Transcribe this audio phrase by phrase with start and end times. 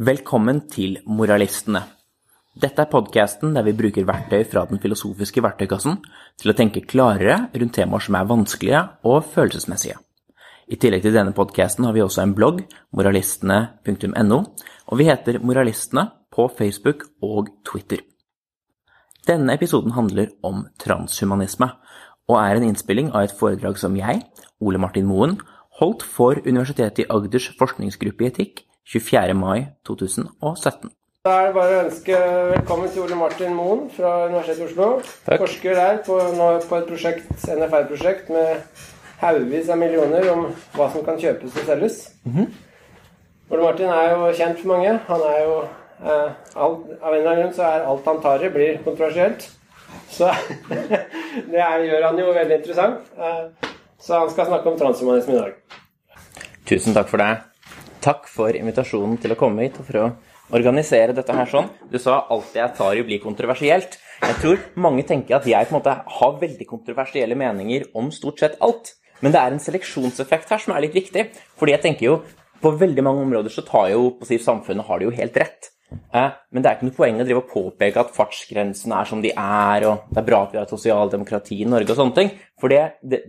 [0.00, 1.82] Velkommen til Moralistene.
[2.56, 5.98] Dette er podkasten der vi bruker verktøy fra den filosofiske verktøykassen
[6.40, 9.98] til å tenke klarere rundt temaer som er vanskelige og følelsesmessige.
[10.72, 12.62] I tillegg til denne podkasten har vi også en blogg,
[12.96, 14.38] moralistene.no,
[14.88, 18.00] og vi heter Moralistene på Facebook og Twitter.
[19.28, 21.68] Denne episoden handler om transhumanisme,
[22.24, 24.24] og er en innspilling av et foredrag som jeg,
[24.64, 25.36] Ole Martin Moen,
[25.76, 29.34] holdt for Universitetet i Agders forskningsgruppe i etikk 24.
[29.34, 30.90] mai 2017.
[31.24, 32.16] Da er det bare å ønske
[32.50, 34.86] velkommen til Ole Martin Moen fra Universitetet i Oslo.
[35.26, 35.42] Takk.
[35.44, 36.16] Forsker der på,
[36.66, 38.80] på et prosjekt, NFR-prosjekt med
[39.20, 41.98] haugevis av millioner om hva som kan kjøpes og selges.
[43.52, 44.96] Ole Martin er jo kjent for mange.
[45.10, 48.46] Han er jo eh, alt, Av en eller annen grunn så er alt han tar
[48.46, 49.46] i, blir kontroversielt.
[50.10, 50.32] Så
[51.52, 53.14] det er, gjør han jo veldig interessant.
[53.20, 55.78] Eh, så han skal snakke om transhumanisme i dag.
[56.70, 57.49] Tusen takk for det.
[58.00, 60.06] Takk for invitasjonen til å komme hit og for å
[60.56, 61.68] organisere dette her sånn.
[61.92, 63.98] Du sa alt jeg tar i blir kontroversielt.
[64.20, 68.40] Jeg tror mange tenker at jeg på en måte har veldig kontroversielle meninger om stort
[68.40, 68.94] sett alt.
[69.20, 71.26] Men det er en seleksjonseffekt her som er litt viktig.
[71.60, 72.14] Fordi jeg tenker jo
[72.60, 75.36] på veldig mange områder så tar jo på å si, samfunnet har det jo helt
[75.40, 75.70] rett.
[75.90, 79.22] Eh, men det er ikke noe poeng å drive og påpeke at fartsgrensene er som
[79.22, 82.16] de er, og det er bra at vi har et sosialdemokrati i Norge og sånne
[82.18, 82.32] ting.
[82.60, 83.22] For det, det,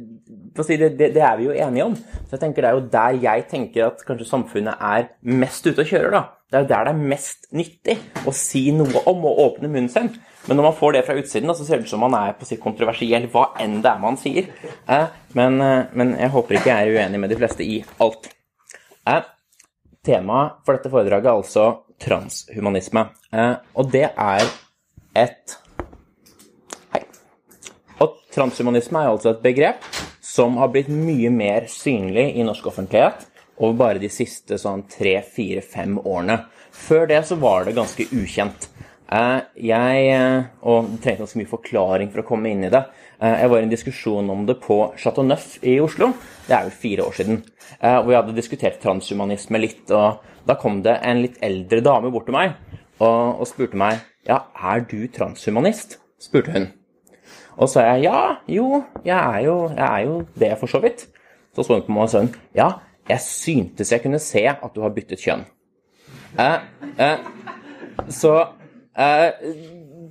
[0.57, 1.95] det, det, er vi jo enige om.
[1.95, 5.83] Så jeg tenker det er jo der jeg tenker at kanskje samfunnet er mest ute
[5.83, 6.23] og kjører, da.
[6.51, 7.95] Det er jo der det er mest nyttig
[8.27, 10.11] å si noe om og åpne munnen sin.
[10.49, 12.33] Men når man får det fra utsiden, da, så ser det ut som man er
[12.35, 14.49] på sitt kontroversiell, hva enn det er man sier.
[14.89, 15.05] Eh,
[15.37, 18.27] men, eh, men jeg håper ikke jeg er uenig med de fleste i alt.
[20.01, 21.65] Temaet for dette foredraget er altså
[22.01, 23.07] transhumanisme.
[23.33, 24.45] Eh, og det er
[25.17, 25.57] et
[26.91, 27.03] Hei.
[28.03, 29.85] Og transhumanisme er altså et begrep
[30.21, 33.27] som har blitt mye mer synlig i norsk offentlighet
[33.61, 36.39] over bare de siste sånn tre, fire, fem årene.
[36.71, 38.69] Før det så var det ganske ukjent.
[39.11, 42.85] Eh, jeg, eh, og det trengte ganske mye forklaring for å komme inn i det.
[43.21, 46.11] Eh, Jeg var i en diskusjon om det på Chateau Neuf i Oslo.
[46.47, 47.43] Det er vel fire år siden.
[47.81, 49.91] eh, Hvor vi hadde diskutert transhumanisme litt.
[49.91, 52.53] og Da kom det en litt eldre dame bort til meg
[52.99, 55.97] og, og spurte meg ja, er du transhumanist.
[56.19, 56.67] spurte hun.
[57.57, 60.79] Og så sa jeg ja, jo, jeg er jo, jeg er jo det, for så
[60.81, 61.07] vidt.
[61.55, 62.69] Så så hun på meg og sa hun, ja,
[63.09, 65.45] jeg syntes jeg kunne se at du har byttet kjønn.
[66.39, 66.59] Eh,
[66.97, 67.17] eh,
[68.09, 68.47] så
[68.97, 69.31] eh,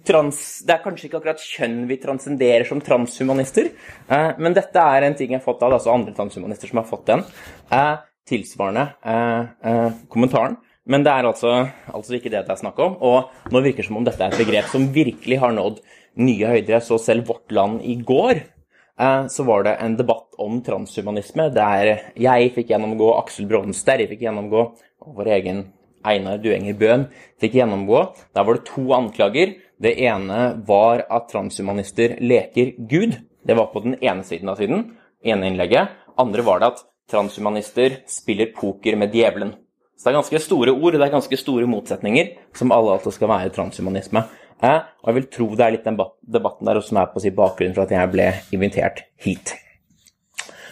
[0.07, 3.71] trans, Det er kanskje ikke akkurat kjønn vi transcenderer som transhumanister,
[4.09, 6.83] eh, men dette er en ting jeg har fått av det, altså andre transhumanister som
[6.83, 7.25] har fått den
[7.71, 7.97] eh,
[8.31, 9.41] tilsvarende eh,
[9.71, 10.57] eh, kommentaren.
[10.91, 11.51] Men det er altså,
[11.93, 12.97] altså ikke det det er snakk om.
[13.05, 15.83] Og nå virker det som om dette er et begrep som virkelig har nådd
[16.25, 16.81] nye høyder.
[16.83, 18.43] Så selv Vårt Land i går.
[19.01, 24.09] Eh, så var det en debatt om transhumanisme der jeg fikk gjennomgå, Aksel Bråten Sterri
[24.11, 24.65] fikk gjennomgå,
[25.01, 25.63] og vår egen
[26.05, 27.07] Einar Duenger Bøhn
[27.41, 28.03] fikk gjennomgå.
[28.37, 29.55] Der var det to anklager.
[29.81, 33.17] Det ene var at transhumanister leker Gud.
[33.43, 34.91] Det var på den ene siden av siden,
[35.25, 35.95] ene innlegget.
[36.21, 39.55] Andre var det at transhumanister spiller poker med djevelen.
[39.97, 43.33] Så det er ganske store ord, det er ganske store motsetninger, som alle altså skal
[43.33, 44.25] være transhumanisme.
[44.61, 47.33] Eh, og jeg vil tro det er litt den debatten der som er på sin
[47.33, 49.55] si bakgrunnen for at jeg ble invitert hit.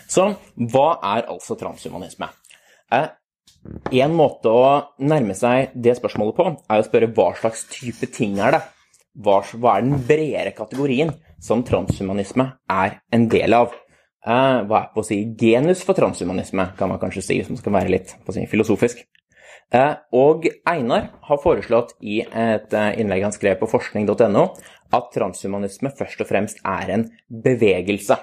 [0.09, 0.31] Så
[0.73, 2.29] hva er altså transhumanisme?
[2.93, 3.09] Eh,
[4.05, 4.65] en måte å
[5.01, 8.67] nærme seg det spørsmålet på, er å spørre hva slags type ting er det?
[9.19, 13.75] Hva, hva er den bredere kategorien som transhumanisme er en del av?
[14.29, 17.61] Uh, hva er på å si genus for transhumanisme, kan man kanskje si, hvis man
[17.61, 19.05] skal være litt på å si, filosofisk.
[19.73, 24.45] Uh, og Einar har foreslått i et eh, innlegg han skrev på forskning.no
[24.97, 28.17] at transhumanisme først og fremst er en bevegelse.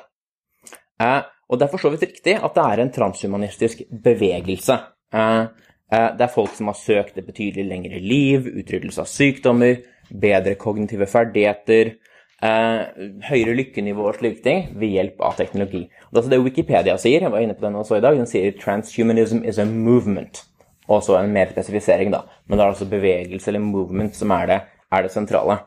[1.01, 4.79] Uh, og det er for så vidt riktig at det er en transhumanistisk bevegelse.
[5.13, 11.07] Det er folk som har søkt et betydelig lengre liv, utryddelse av sykdommer, bedre kognitive
[11.09, 11.95] ferdigheter,
[12.41, 12.81] eh,
[13.29, 15.85] høyere lykkenivå og slike ting ved hjelp av teknologi.
[16.09, 18.29] Og det er det Wikipedia sier, jeg var inne på den også i dag, den
[18.29, 20.43] sier transhumanism is a movement.
[20.87, 22.25] Og så en mer spesifisering, da.
[22.47, 24.59] Men det er altså bevegelse eller movement som er det,
[24.91, 25.59] er det sentrale.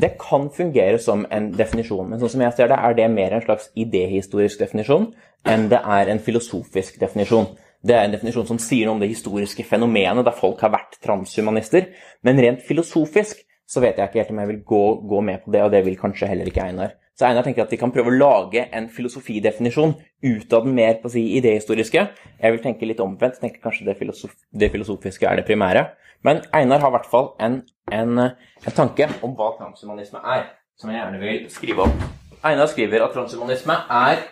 [0.00, 3.34] Det kan fungere som en definisjon, men sånn som jeg ser det, er det mer
[3.36, 5.12] en slags idéhistorisk definisjon
[5.46, 7.46] enn det er en filosofisk definisjon.
[7.84, 10.98] Det er en definisjon som sier noe om det historiske fenomenet der folk har vært
[11.04, 11.90] transhumanister,
[12.26, 15.54] men rent filosofisk så vet jeg ikke helt om jeg vil gå, gå med på
[15.54, 16.94] det, og det vil kanskje heller ikke Einar.
[17.14, 19.94] Så Einar tenker at vi kan prøve å lage en filosofidefinisjon
[20.24, 22.02] ut av den mer på å si, idehistoriske.
[22.40, 25.86] Jeg vil tenke litt omvendt, tenke kanskje det, filosof det filosofiske er det primære.
[26.26, 27.60] Men Einar har i hvert fall en,
[27.92, 30.48] en, en tanke om hva transhumanisme er,
[30.80, 32.06] som jeg gjerne vil skrive opp.
[32.44, 34.26] Einar skriver at transhumanisme er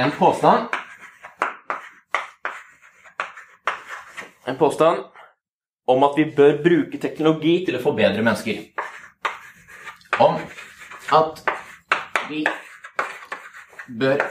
[0.00, 0.70] en påstand
[4.48, 5.04] En påstand
[5.90, 8.62] om at vi bør bruke teknologi til å forbedre mennesker.
[10.20, 10.38] Om
[11.16, 11.42] at
[12.28, 12.44] vi
[14.00, 14.22] bør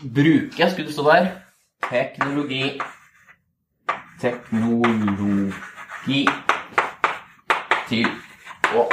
[0.00, 1.28] bruke Skulle det stå der?
[1.90, 2.78] Teknologi
[4.20, 6.22] Teknologi
[7.88, 8.08] til
[8.76, 8.86] å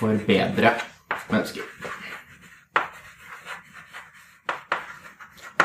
[0.00, 0.72] forbedre
[1.30, 1.62] mennesker.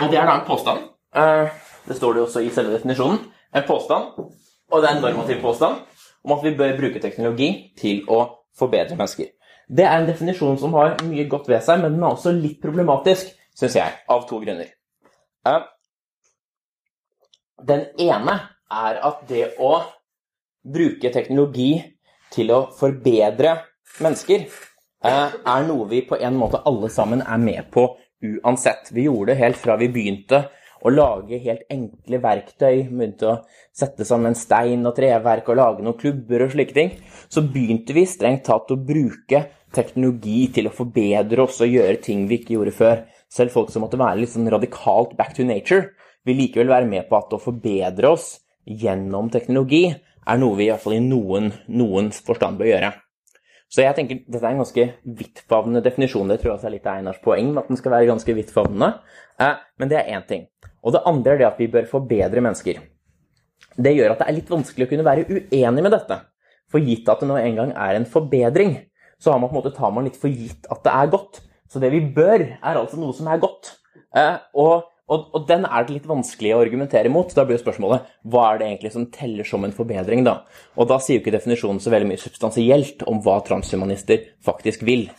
[0.01, 0.94] Og det er da en påstand.
[1.15, 1.47] Eh,
[1.87, 3.19] Det står det jo også i selve definisjonen.
[3.53, 4.17] En påstand,
[4.71, 5.83] og det er en normativ påstand,
[6.23, 8.23] om at vi bør bruke teknologi til å
[8.57, 9.27] forbedre mennesker.
[9.69, 12.57] Det er en definisjon som har mye godt ved seg, men den er også litt
[12.61, 14.71] problematisk, syns jeg, av to grunner.
[15.45, 15.61] Eh,
[17.65, 18.39] Den ene
[18.71, 19.77] er at det å
[20.65, 21.77] bruke teknologi
[22.33, 23.53] til å forbedre
[24.01, 27.87] mennesker eh, er noe vi på en måte alle sammen er med på
[28.21, 28.91] uansett.
[28.91, 30.49] Vi gjorde det helt fra vi begynte
[30.85, 33.35] å lage helt enkle verktøy, begynte å
[33.75, 36.93] sette sammen stein og treverk og lage noen klubber og slike ting.
[37.27, 42.27] Så begynte vi strengt tatt å bruke teknologi til å forbedre oss og gjøre ting
[42.29, 43.05] vi ikke gjorde før.
[43.31, 45.89] Selv folk som måtte være litt sånn radikalt back to nature,
[46.25, 48.35] vil likevel være med på at å forbedre oss
[48.65, 52.93] gjennom teknologi er noe vi i hvert fall i noen, noen forstand bør gjøre.
[53.69, 54.85] Så jeg tenker dette er en ganske
[55.19, 56.29] vidtfavnende definisjon.
[56.29, 58.91] Det tror jeg også er litt av Einars poeng, at den skal være ganske vidtfavnende.
[59.41, 60.45] Eh, men det er én ting.
[60.85, 62.81] Og det andre er det at vi bør forbedre mennesker.
[63.75, 66.19] Det gjør at det er litt vanskelig å kunne være uenig med dette.
[66.71, 68.77] For gitt at det nå en gang er en forbedring,
[69.21, 71.41] så har man på en måte, tar man litt for gitt at det er godt.
[71.71, 73.73] Så det vi bør, er altså noe som er godt.
[74.15, 77.29] Eh, og og, og, den er det litt vanskelig å argumentere mot.
[77.29, 80.39] Da blir spørsmålet hva er det egentlig som teller som en forbedring, da?
[80.81, 85.11] Og da sier jo ikke definisjonen så veldig mye substansielt om hva transhumanister faktisk vil.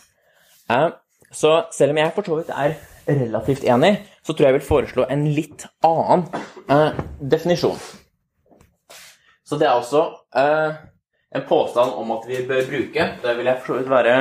[0.67, 0.89] Eh,
[1.31, 2.75] så selv om jeg for så vidt er
[3.07, 3.93] relativt enig,
[4.27, 6.25] så tror jeg jeg vil foreslå en litt annen
[6.67, 6.97] eh,
[7.31, 7.77] definisjon.
[9.47, 10.01] Så det er også
[10.35, 10.73] eh,
[11.37, 14.15] en påstand om at vi bør bruke Det vil jeg for så vidt være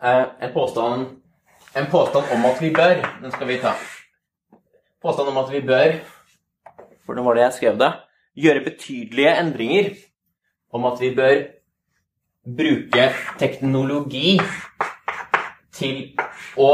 [0.00, 1.04] eh, en påstand,
[1.76, 3.04] en påstand om at vi bør.
[3.20, 3.74] Den skal vi ta
[5.04, 5.98] påstand om at vi bør
[7.04, 7.92] Hvordan var det jeg skrev det?
[8.36, 9.92] Gjøre betydelige endringer.
[10.72, 11.36] Om at vi bør
[12.56, 13.04] bruke
[13.40, 14.38] teknologi
[15.72, 16.02] til
[16.60, 16.72] å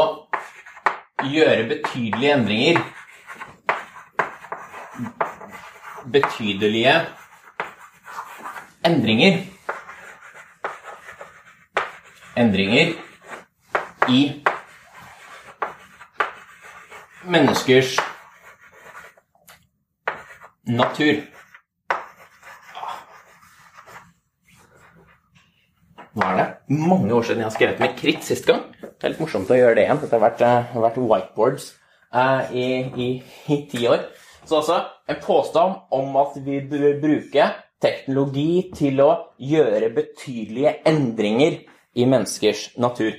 [1.22, 2.80] gjøre betydelige endringer.
[6.12, 6.94] Betydelige
[8.84, 9.38] endringer.
[12.36, 12.92] Endringer
[14.08, 14.44] i
[17.24, 17.96] menneskers
[20.66, 21.22] natur.
[26.14, 28.62] Nå er det mange år siden jeg har skrevet med kritt sist gang.
[29.04, 29.98] Det er litt morsomt å gjøre det igjen.
[30.00, 31.64] Dette har vært, uh, vært whiteboards
[32.16, 32.62] uh, i,
[32.96, 33.08] i,
[33.52, 34.06] i, ti år.
[34.48, 34.78] Så altså
[35.12, 37.48] en påstand om at vi bør bruke
[37.84, 41.58] teknologi til å gjøre betydelige endringer
[42.00, 43.12] i menneskers natur.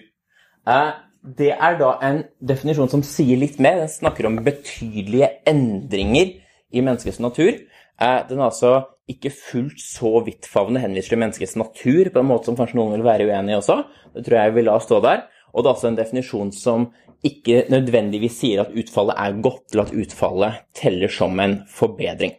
[0.66, 3.84] Uh, det er da en definisjon som sier litt mer.
[3.84, 6.34] Den snakker om betydelige endringer
[6.74, 7.62] i menneskets natur.
[8.02, 8.74] Den er altså
[9.06, 13.06] ikke fullt så vidtfavnende henviser til menneskets natur, på en måte som kanskje noen vil
[13.06, 13.84] være uenig i også.
[14.18, 15.26] Det tror jeg vil la stå der.
[15.56, 16.90] Og det er også en definisjon som
[17.26, 22.36] ikke nødvendigvis sier at utfallet er godt, eller at utfallet teller som en forbedring.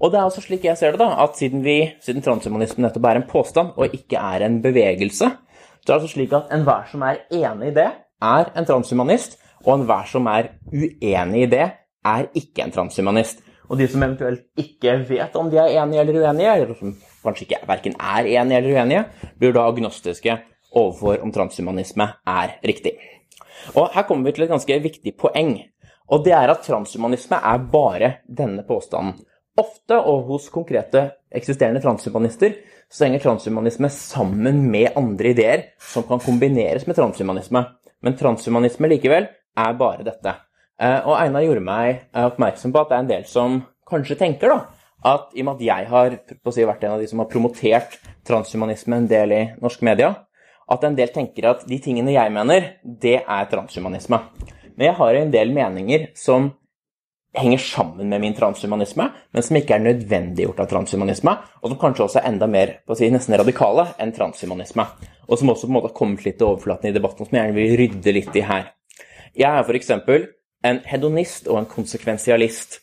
[0.00, 3.08] Og det er altså slik jeg ser det, da, at siden, vi, siden transhumanismen nettopp
[3.10, 5.28] er en påstand og ikke er en bevegelse,
[5.80, 7.90] så er det altså slik at enhver som er enig i det,
[8.20, 11.68] er en transhumanist, og enhver som er uenig i det,
[12.06, 13.42] er ikke en transhumanist.
[13.68, 17.46] Og de som eventuelt ikke vet om de er enige eller uenige, eller som kanskje
[17.46, 19.04] ikke verken er enige eller uenige,
[19.38, 20.38] blir da agnostiske
[20.76, 22.96] overfor om transhumanisme er riktig.
[23.74, 25.56] Og Her kommer vi til et ganske viktig poeng.
[26.10, 29.18] Og det er at transhumanisme er bare denne påstanden.
[29.58, 32.54] Ofte, og hos konkrete eksisterende transhumanister,
[32.90, 37.62] så henger transhumanisme sammen med andre ideer som kan kombineres med transhumanisme.
[38.02, 40.34] Men transhumanisme likevel er bare dette.
[40.80, 43.60] Eh, og Einar gjorde meg eh, oppmerksom på at det er en del som
[43.90, 44.58] kanskje tenker da,
[45.10, 46.16] at i og med at jeg har
[46.54, 50.14] si, vært en av de som har promotert transhumanisme en del i norsk media,
[50.70, 54.20] at en del tenker at de tingene jeg mener, det er transhumanisme.
[54.76, 56.52] Men jeg har en del meninger som
[57.36, 62.06] henger sammen med min transhumanisme, men som ikke er nødvendiggjort av transhumanisme, og som kanskje
[62.06, 64.86] også er enda mer på å si, nesten radikale enn transhumanisme.
[65.28, 67.44] Og som også på en måte har kommet litt til overflaten i debatten, som jeg
[67.44, 68.70] gjerne vil rydde litt i her.
[69.38, 69.92] Jeg er f.eks
[70.66, 72.80] en hedonist og en konsekvensialist.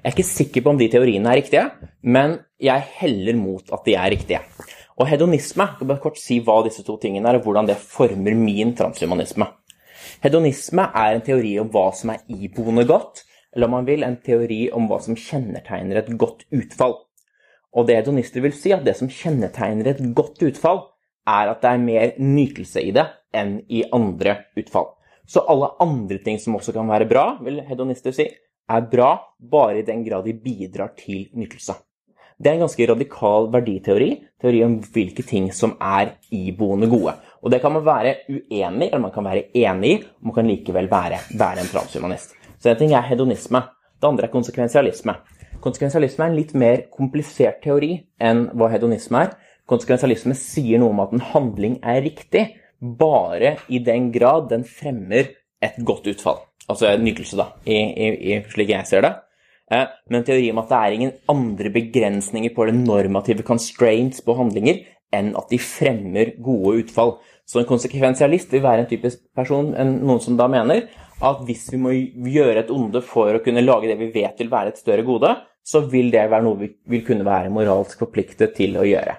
[0.00, 1.64] Jeg er ikke sikker på om de teoriene er riktige,
[2.02, 4.40] men jeg heller mot at de er riktige.
[5.00, 7.78] Og hedonisme, jeg kan bare kort si hva disse to tingene er, og hvordan det
[7.80, 9.46] former min transhumanisme.
[10.20, 13.22] Hedonisme er en teori om hva som er iboende godt,
[13.54, 16.98] eller om man vil, en teori om hva som kjennetegner et godt utfall.
[17.72, 20.84] Og det hedonister vil si, at det som kjennetegner et godt utfall,
[21.28, 24.92] er at det er mer nytelse i det enn i andre utfall.
[25.24, 28.26] Så alle andre ting som også kan være bra, vil hedonister si,
[28.70, 31.78] er bra bare i den grad de bidrar til nytelse.
[32.40, 37.12] Det er en ganske radikal verditeori, teori om hvilke ting som er iboende gode.
[37.44, 40.48] Og det kan man være uenig i, eller man kan være enig i, man kan
[40.48, 42.32] likevel være, være en transhumanist.
[42.56, 43.60] Så en ting er hedonisme.
[44.00, 45.18] Det andre er konsekvensialisme.
[45.60, 49.34] Konsekvensialisme er en litt mer komplisert teori enn hva hedonisme er.
[49.68, 52.46] Konsekvensialisme sier noe om at en handling er riktig
[52.80, 55.28] bare i den grad den fremmer
[55.60, 56.40] et godt utfall.
[56.70, 59.18] Altså nytelse, da, i, i, i, slik jeg ser det.
[59.70, 64.24] Eh, men en teori om at det er ingen andre begrensninger på det normative constraints
[64.26, 64.82] på handlinger
[65.14, 67.16] enn at de fremmer gode utfall.
[67.46, 70.86] Så en konsekvensialist vil være en typisk person, en, noen som da mener
[71.20, 71.94] at hvis vi må
[72.30, 75.32] gjøre et onde for å kunne lage det vi vet vil være et større gode,
[75.66, 79.18] så vil det være noe vi vil kunne være moralsk forpliktet til å gjøre.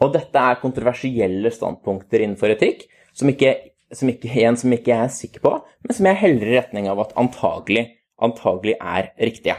[0.00, 3.54] Og dette er kontroversielle standpunkter innenfor etikk, som ikke,
[3.94, 5.56] som ikke, igjen, som ikke jeg er sikker på,
[5.86, 7.86] men som jeg heller i retning av at antagelig,
[8.20, 9.56] antagelig er riktige.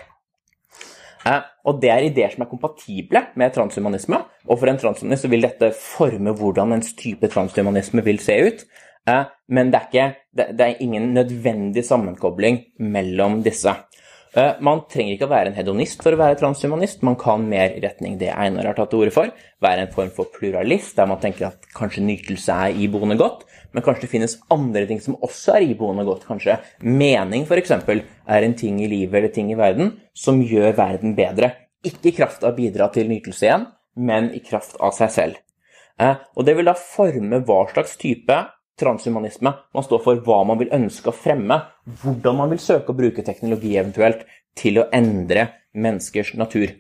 [1.28, 5.46] Eh, og det er ideer som er kompatible med transhumanisme, og for en transhumanist vil
[5.46, 8.66] dette forme hvordan ens type transhumanisme vil se ut.
[9.10, 9.24] Eh,
[9.54, 13.74] men det er, ikke, det er ingen nødvendig sammenkobling mellom disse.
[14.32, 17.02] Eh, man trenger ikke å være en hedonist for å være transhumanist.
[17.04, 19.34] Man kan mer i retning det Einar har tatt til orde for.
[19.64, 23.84] Være en form for pluralist, der man tenker at kanskje nytelse er iboende godt, men
[23.86, 26.26] kanskje det finnes andre ting som også er iboende godt.
[26.28, 31.16] Kanskje mening, f.eks., er en ting i livet eller ting i verden som gjør verden
[31.18, 31.54] bedre.
[31.88, 35.40] Ikke i kraft av å bidra til nytelse igjen, men i kraft av seg selv.
[36.02, 38.38] Eh, og det vil da forme hva slags type
[38.82, 39.54] transhumanisme.
[39.74, 41.58] Man står for hva man vil ønske å fremme,
[42.04, 44.26] hvordan man vil søke å bruke teknologi eventuelt
[44.58, 46.74] til å endre menneskers natur.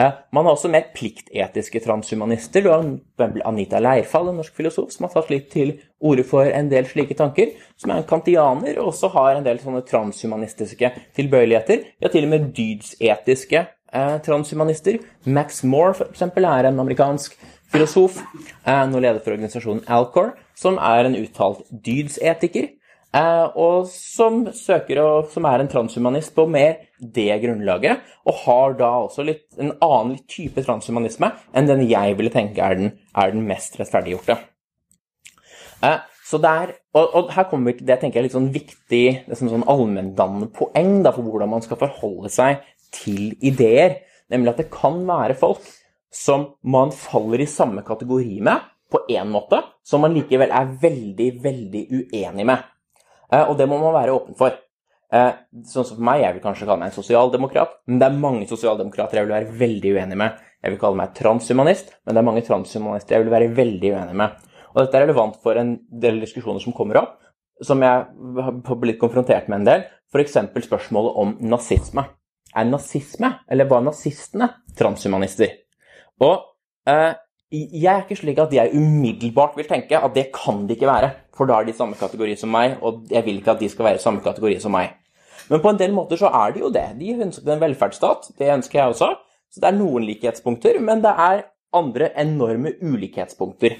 [0.00, 2.64] Eh, man har også mer pliktetiske transhumanister.
[2.64, 6.70] Du har Anita Leirfall, en norsk filosof, som har tatt litt til orde for en
[6.70, 7.52] del slike tanker.
[7.80, 11.84] Som er en kantianer og også har en del sånne transhumanistiske tilbøyeligheter.
[12.02, 15.00] Har til og med dydsetiske eh, transhumanister.
[15.26, 17.36] Max Moore, f.eks., er en amerikansk
[17.70, 18.18] filosof,
[18.66, 22.72] eh, nå leder for organisasjonen Alcor, som er en uttalt dydsetiker.
[23.10, 28.04] Eh, og som søker og som er en transhumanist på mer det grunnlaget.
[28.28, 32.62] Og har da også litt, en annen litt type transhumanisme enn den jeg ville tenke
[32.62, 34.38] er den, er den mest rettferdiggjorte.
[35.82, 35.98] Eh,
[36.30, 39.66] så der, og, og, her kommer det jeg tenker er litt sånn viktig liksom sånn
[39.70, 42.60] allmenndannende poeng da, for hvordan man skal forholde seg
[42.94, 44.04] til ideer.
[44.30, 45.64] Nemlig at det kan være folk
[46.14, 51.28] som man faller i samme kategori med på én måte, som man likevel er veldig,
[51.42, 52.62] veldig uenig med.
[53.32, 54.58] Eh, og det må man være åpen for.
[55.10, 55.32] Eh,
[55.66, 58.46] sånn som for meg, Jeg vil kanskje kalle meg en sosialdemokrat, men det er mange
[58.46, 60.38] sosialdemokrater jeg vil være veldig uenig med.
[60.62, 64.14] Jeg vil kalle meg transhumanist, men det er mange transhumanister jeg vil være veldig uenig
[64.14, 64.30] med.
[64.74, 67.16] Og dette er relevant for en del diskusjoner som kommer opp,
[67.62, 68.06] som jeg
[68.44, 69.82] har blitt konfrontert med en del.
[70.12, 70.36] F.eks.
[70.66, 72.04] spørsmålet om nazisme.
[72.54, 75.52] Er nazisme, eller var nazistene, transhumanister?
[76.20, 76.38] Og
[76.86, 77.12] eh,
[77.50, 81.10] jeg er ikke slik at jeg umiddelbart vil tenke at det kan de ikke være,
[81.34, 83.68] for da er de i samme kategori som meg, og jeg vil ikke at de
[83.68, 84.92] skal være i samme kategori som meg.
[85.50, 86.86] Men på en del måter så er de jo det.
[87.00, 89.08] De ønsker en velferdsstat, det ønsker jeg også.
[89.50, 93.74] Så det er noen likhetspunkter, men det er andre enorme ulikhetspunkter.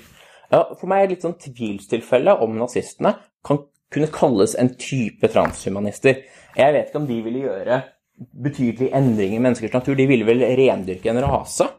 [0.51, 3.15] For meg er det litt sånn tvilstilfelle om nazistene
[3.47, 6.25] kan kunne kalles en type transhumanister.
[6.59, 7.83] Jeg vet ikke om de ville gjøre
[8.19, 9.95] betydelige endringer i menneskers natur.
[9.99, 11.71] De ville vel rendyrke en rase.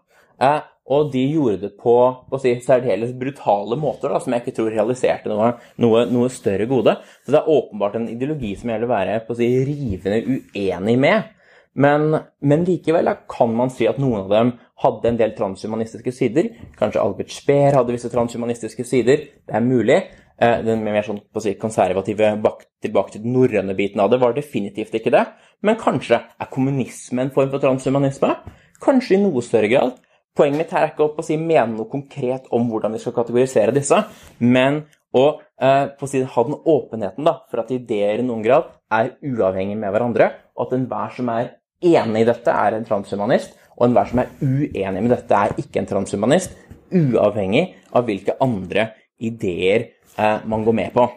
[0.92, 1.94] Og de gjorde det på,
[2.42, 5.52] si, særdeles brutale måter, da, som jeg ikke tror realiserte noe,
[5.84, 6.96] noe, noe, større gode.
[7.22, 10.98] Så det er åpenbart en ideologi som jeg vil være på å si, rivende uenig
[11.00, 11.30] med.
[11.72, 12.10] Men,
[12.44, 14.52] men likevel da, kan man si at noen av dem
[14.84, 16.50] hadde en del transhumanistiske sider.
[16.80, 19.24] Kanskje Albert Speer hadde visse transhumanistiske sider.
[19.48, 20.02] Det er mulig.
[20.42, 24.18] Eh, den mer sånn, å si, konservative bak, tilbake til den norrøne biten av det
[24.22, 25.28] var definitivt ikke det.
[25.62, 28.34] Men kanskje er kommunisme en form for transhumanisme?
[28.82, 30.00] Kanskje i noe større grad.
[30.38, 33.74] Poenget mitt her er ikke å si, mene noe konkret om hvordan vi skal kategorisere
[33.76, 33.98] disse,
[34.40, 35.26] men å
[35.60, 39.92] eh, si, ha den åpenheten da, for at ideer i noen grad er uavhengige med
[39.92, 41.52] hverandre, og at enhver som er
[41.84, 45.82] enig i dette, er en transhumanist, og enhver som er uenig med dette, er ikke
[45.82, 46.56] en transhumanist,
[46.92, 51.10] uavhengig av hvilke andre ideer eh, man går med på.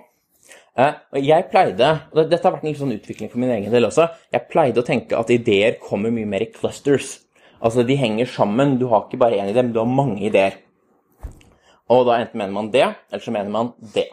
[0.75, 4.09] Eh, jeg pleide, og Dette har vært en sånn utvikling for min egen del også.
[4.35, 7.21] Jeg pleide å tenke at ideer kommer mye mer i clusters.
[7.65, 8.77] Altså, de henger sammen.
[8.81, 10.61] Du har ikke bare én idé, men du har mange ideer.
[11.89, 14.07] Og da enten mener man det, eller så mener man det.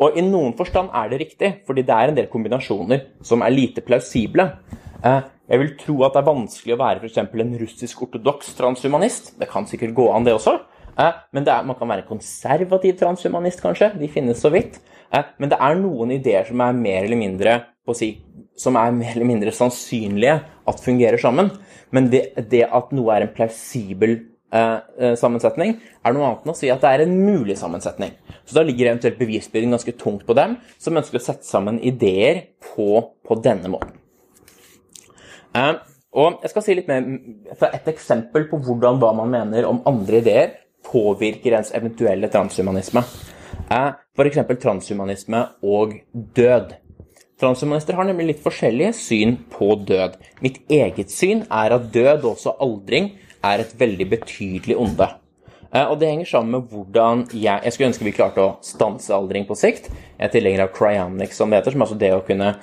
[0.00, 3.52] Og i noen forstand er det riktig, fordi det er en del kombinasjoner som er
[3.52, 4.46] lite plausible.
[5.04, 7.18] Eh, jeg vil tro at det er vanskelig å være f.eks.
[7.20, 9.34] en russisk-ortodoks transhumanist.
[9.40, 10.60] Det kan sikkert gå an, det også.
[11.00, 13.92] Men men er, man kan være konservativ transhumanist, kanskje.
[13.96, 14.80] De finnes så vidt.
[15.12, 18.12] Eh, men det er noen ideer som er mer eller mindre på å si,
[18.60, 20.36] som er mer eller mindre sannsynlige
[20.68, 21.50] at fungerer sammen.
[21.94, 24.18] Men det, det at noe er en plausibel
[24.52, 28.14] eh, sammensetning, er noe annet enn å si at det er en mulig sammensetning.
[28.44, 32.44] Så da ligger eventuelt bevisbyrden ganske tungt på dem som ønsker å sette sammen ideer
[32.72, 32.92] på,
[33.26, 33.96] på denne måten.
[35.56, 35.74] Eh,
[36.20, 37.06] og jeg skal si litt mer
[37.58, 43.02] fra et eksempel på hvordan hva man mener om andre ideer påvirker ens eventuelle transhumanisme.
[43.70, 44.40] Eh, f.eks.
[44.62, 46.74] transhumanisme og død.
[47.40, 50.18] Transhumanister har nemlig litt forskjellige syn på død.
[50.44, 55.06] Mitt eget syn er at død, også aldring, er et veldig betydelig onde.
[55.70, 59.14] Eh, og det henger sammen med hvordan jeg Jeg skulle ønske vi klarte å stanse
[59.16, 59.88] aldring på sikt.
[60.18, 62.56] Jeg er tilhenger av cryonics, som det heter, som er altså det å kunne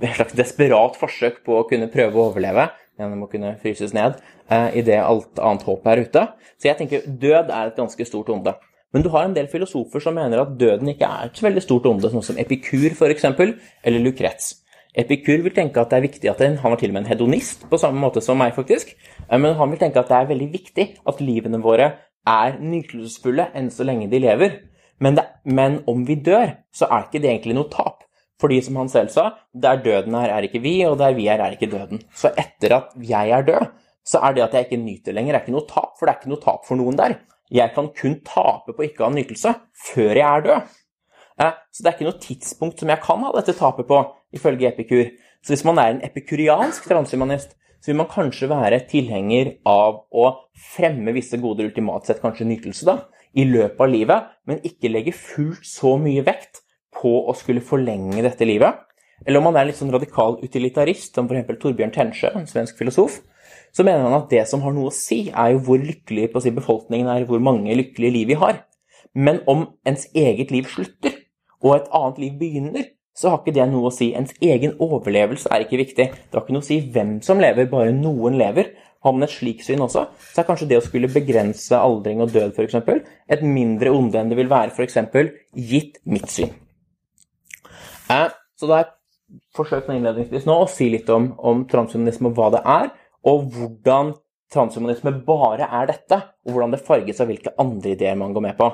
[0.00, 4.16] Et slags desperat forsøk på å kunne prøve å overleve gjennom å kunne fryses ned
[4.50, 6.22] i idet alt annet håp er ute.
[6.58, 8.56] Så jeg tenker død er et ganske stort onde.
[8.94, 11.88] Men du har en del filosofer som mener at døden ikke er et veldig stort
[11.90, 14.52] onde, sånn som Epikur f.eks., eller Lukrets.
[14.94, 17.10] Epikur vil tenke at det er viktig at en, Han var til og med en
[17.10, 18.94] hedonist, på samme måte som meg, faktisk.
[19.26, 21.90] Eh, men han vil tenke at det er veldig viktig at livene våre
[22.24, 24.60] er nytelsesfulle enn så lenge de lever.
[25.02, 28.06] Men, det, men om vi dør, så er ikke det egentlig noe tap.
[28.40, 31.42] Fordi, som han selv sa, der døden er, er ikke vi, og der vi er,
[31.42, 32.02] er ikke døden.
[32.14, 33.70] Så etter at jeg er død,
[34.06, 36.22] så er det at jeg ikke nyter lenger, er ikke noe tap, for det er
[36.22, 37.18] ikke noe tap for noen der.
[37.54, 39.52] Jeg kan kun tape på ikke å ha nytelse
[39.92, 40.72] før jeg er død.
[41.40, 44.00] Eh, så det er ikke noe tidspunkt som jeg kan ha dette tapet på,
[44.34, 45.12] ifølge Epikur.
[45.44, 47.52] Så hvis man er en epikuriansk transhumanist,
[47.84, 50.28] så vil man kanskje være tilhenger av å
[50.72, 53.02] fremme visse goder, ultimat sett kanskje nytelse, da,
[53.36, 56.62] i løpet av livet, men ikke legge fullt så mye vekt
[56.96, 58.80] på å skulle forlenge dette livet.
[59.26, 61.60] Eller om man er litt sånn radikal utilitarist, som f.eks.
[61.60, 63.20] Torbjørn Tensjø, en svensk filosof,
[63.74, 66.54] så mener han at det som har noe å si, er jo hvor lykkelig si,
[66.54, 68.62] befolkningen er, hvor mange lykkelige liv vi har.
[69.14, 71.16] Men om ens eget liv slutter,
[71.64, 74.10] og et annet liv begynner, så har ikke det noe å si.
[74.14, 76.06] Ens egen overlevelse er ikke viktig.
[76.10, 78.72] Det har ikke noe å si hvem som lever, bare noen lever.
[79.04, 82.32] Har man et slikt syn også, så er kanskje det å skulle begrense aldring og
[82.32, 82.78] død f.eks.
[83.28, 84.96] et mindre onde enn det vil være f.eks.
[85.52, 86.54] gitt mitt syn.
[88.10, 92.38] Eh, så da har jeg forsøkt innledningsvis nå å si litt om, om transhumanisme og
[92.38, 92.90] hva det er,
[93.24, 94.12] og hvordan
[94.52, 98.56] transhumanisme bare er dette, og hvordan det farges av hvilke andre ideer man går med
[98.58, 98.68] på.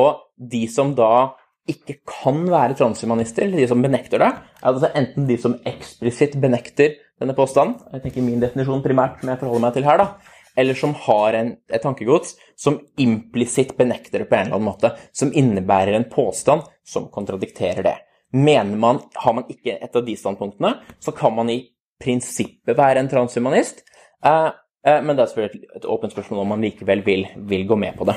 [0.00, 1.34] Og de som da
[1.70, 4.30] ikke kan være transhumanister, eller de som benekter det,
[4.60, 9.30] er altså enten de som eksplisitt benekter denne påstanden, jeg tenker min definisjon primært som
[9.32, 14.22] jeg forholder meg til her, da, eller som har en, et tankegods som implisitt benekter
[14.22, 17.96] det på en eller annen måte, som innebærer en påstand som kontradikterer det.
[18.34, 21.60] Mener man, Har man ikke et av de standpunktene, så kan man i
[22.04, 23.82] prinsippet være en transhumanist.
[24.24, 24.50] Eh,
[24.86, 27.98] eh, men det er selvfølgelig et, åpent spørsmål om man likevel vil, vil, gå med
[27.98, 28.16] på det.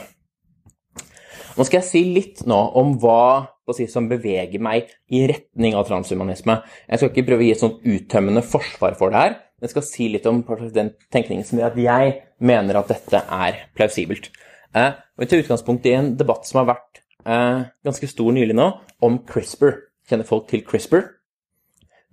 [1.57, 5.87] Nå skal jeg si litt nå om hva si, som beveger meg i retning av
[5.89, 6.59] transhumanisme.
[6.85, 9.39] Jeg skal ikke prøve å gi et sånt uttømmende forsvar for det her.
[9.63, 10.43] Jeg skal si litt om
[10.75, 12.13] den tenkningen som gjør at jeg
[12.45, 14.29] mener at dette er plausibelt.
[14.77, 18.55] Eh, og Vi tar utgangspunkt i en debatt som har vært eh, ganske stor nylig
[18.57, 18.69] nå,
[19.01, 19.79] om CRISPR.
[20.07, 21.16] Kjenner folk til CRISPR?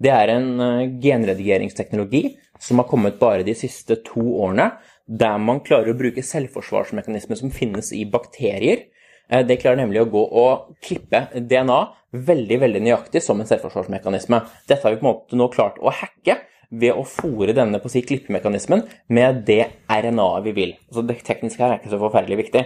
[0.00, 2.24] Det er en eh, genredigeringsteknologi
[2.60, 4.72] som har kommet bare de siste to årene,
[5.06, 8.86] der man klarer å bruke selvforsvarsmekanismer som finnes i bakterier.
[9.28, 11.78] Eh, det klarer nemlig å gå og klippe DNA
[12.14, 14.42] veldig veldig nøyaktig som en selvforsvarsmekanisme.
[14.68, 16.40] Dette har vi på en måte nå klart å hacke
[16.74, 18.82] ved å fòre denne på å si klippemekanismen
[19.14, 20.74] med det RNA-et vi vil.
[20.90, 22.64] Så Det tekniske her er ikke så forferdelig viktig.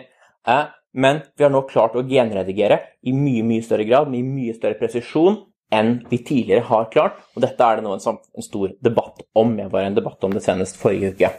[0.49, 0.64] Eh,
[0.95, 4.79] men vi har nå klart å genredigere i mye mye større grad, med mye større
[4.81, 5.43] presisjon
[5.75, 7.21] enn vi tidligere har klart.
[7.37, 9.55] Og dette er det nå en, en stor debatt om.
[9.59, 11.33] Jeg var i en debatt om det senest forrige uke.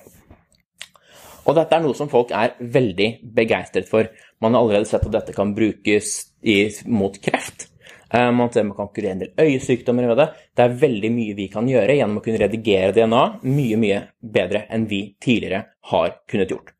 [1.49, 4.09] Og dette er noe som folk er veldig begeistret for.
[4.43, 6.13] Man har allerede sett at dette kan brukes
[6.45, 7.69] i, mot kreft.
[8.13, 10.27] Eh, man ser man kan kurere en del øyesykdommer ved det.
[10.55, 14.65] Det er veldig mye vi kan gjøre gjennom å kunne redigere DNA mye, mye bedre
[14.69, 16.73] enn vi tidligere har kunnet gjort.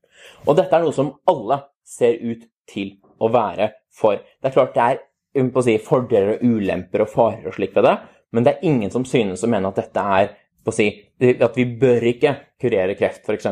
[0.48, 4.22] Og dette er noe som alle ser ut til å være for.
[4.40, 5.02] Det er klart det er
[5.36, 7.96] si, fordeler og ulemper og farer og slik ved det,
[8.34, 10.36] men det er ingen som synes å mene at dette er
[10.74, 10.90] si,
[11.20, 13.48] At vi bør ikke kurere kreft f.eks.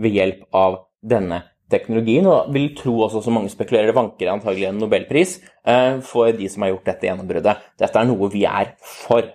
[0.00, 2.26] ved hjelp av denne teknologien.
[2.30, 6.48] Og vil tro også, som mange spekulerer, det vanker antagelig en nobelpris eh, for de
[6.50, 7.66] som har gjort dette gjennombruddet.
[7.80, 9.28] Dette er noe vi er for.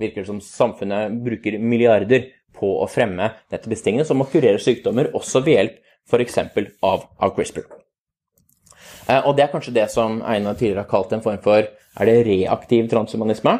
[0.00, 5.12] Virker det som samfunnet bruker milliarder på å fremme dette tingene, som å kurere sykdommer
[5.14, 6.38] også ved hjelp f.eks.
[6.82, 7.83] Av, av CRISPR.
[9.08, 11.66] Eh, og det er kanskje det som Einar tidligere har kalt en form for
[12.00, 13.58] Er det reaktiv transhumanisme?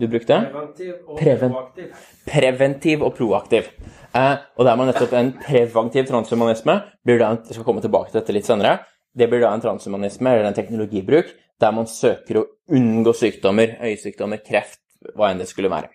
[0.00, 0.34] du brukte?
[0.50, 1.90] Preventiv og Preven- proaktiv.
[2.26, 3.68] Preventiv og proaktiv.
[4.14, 8.20] Eh, og der man nettopp en preventiv transhumanisme blir da, Jeg skal komme tilbake til
[8.20, 8.80] dette litt senere.
[9.16, 11.26] Det blir da en transhumanisme, eller en teknologibruk,
[11.60, 14.80] der man søker å unngå sykdommer, øyesykdommer, kreft,
[15.14, 15.88] hva enn det skulle være.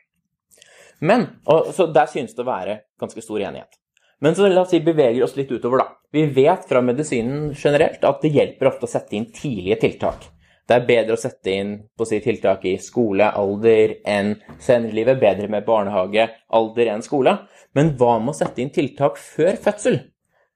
[1.02, 3.76] Men, og, Så der synes det å være ganske stor enighet.
[4.20, 5.88] Men så la oss si beveger oss litt utover, da.
[6.12, 10.28] Vi vet fra medisinen generelt at det hjelper ofte å sette inn tidlige tiltak.
[10.70, 15.00] Det er bedre å sette inn på si, tiltak i skole, alder enn senere i
[15.00, 15.18] livet.
[15.22, 17.34] Bedre med barnehage, alder enn skole.
[17.74, 19.98] Men hva med å sette inn tiltak før fødsel?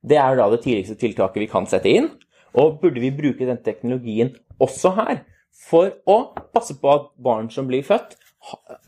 [0.03, 2.11] Det er da det tidligste tiltaket vi kan sette inn.
[2.53, 5.23] Og burde vi bruke den teknologien også her
[5.69, 6.19] for å
[6.53, 8.17] passe på at barn som blir født,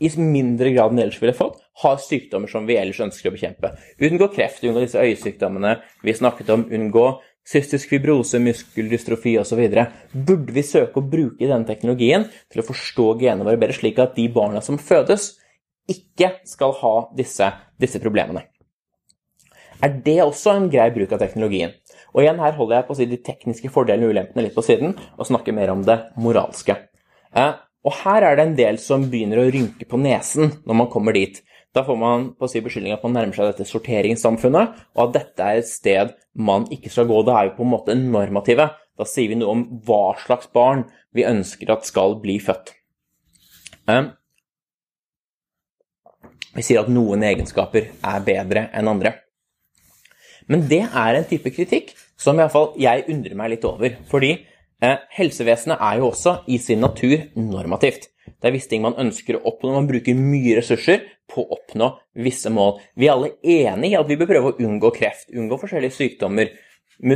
[0.04, 3.72] i mindre grad enn ellers ville fått, har sykdommer som vi ellers ønsker å bekjempe.
[4.00, 7.06] Unngå kreft, unngå disse øyesykdommene vi snakket om, unngå
[7.46, 9.62] cystisk fibrose, muskeldystrofi osv.
[10.12, 14.16] Burde vi søke å bruke denne teknologien til å forstå genene våre bedre, slik at
[14.18, 15.34] de barna som fødes,
[15.86, 18.48] ikke skal ha disse, disse problemene?
[19.84, 21.76] Er det også en grei bruk av teknologien?
[22.16, 24.64] Og igjen, her holder jeg på å si de tekniske fordelene og ulempene litt på
[24.64, 26.78] siden, og snakker mer om det moralske.
[27.36, 27.52] Eh,
[27.86, 31.14] og her er det en del som begynner å rynke på nesen når man kommer
[31.14, 31.42] dit.
[31.74, 35.16] Da får man på å si beskyldning at man nærmer seg dette sorteringssamfunnet, og at
[35.18, 37.20] dette er et sted man ikke skal gå.
[37.26, 38.70] Det er jo på en måte normative.
[38.96, 42.72] Da sier vi noe om hva slags barn vi ønsker at skal bli født.
[43.92, 44.08] Eh,
[46.56, 49.12] vi sier at noen egenskaper er bedre enn andre.
[50.48, 53.98] Men det er en type kritikk som iallfall jeg undrer meg litt over.
[54.08, 58.08] Fordi eh, helsevesenet er jo også i sin natur normativt.
[58.26, 59.74] Det er visse ting man ønsker å oppnå.
[59.76, 61.90] Man bruker mye ressurser på å oppnå
[62.24, 62.80] visse mål.
[62.94, 66.52] Vi er alle enige i at vi bør prøve å unngå kreft, unngå forskjellige sykdommer.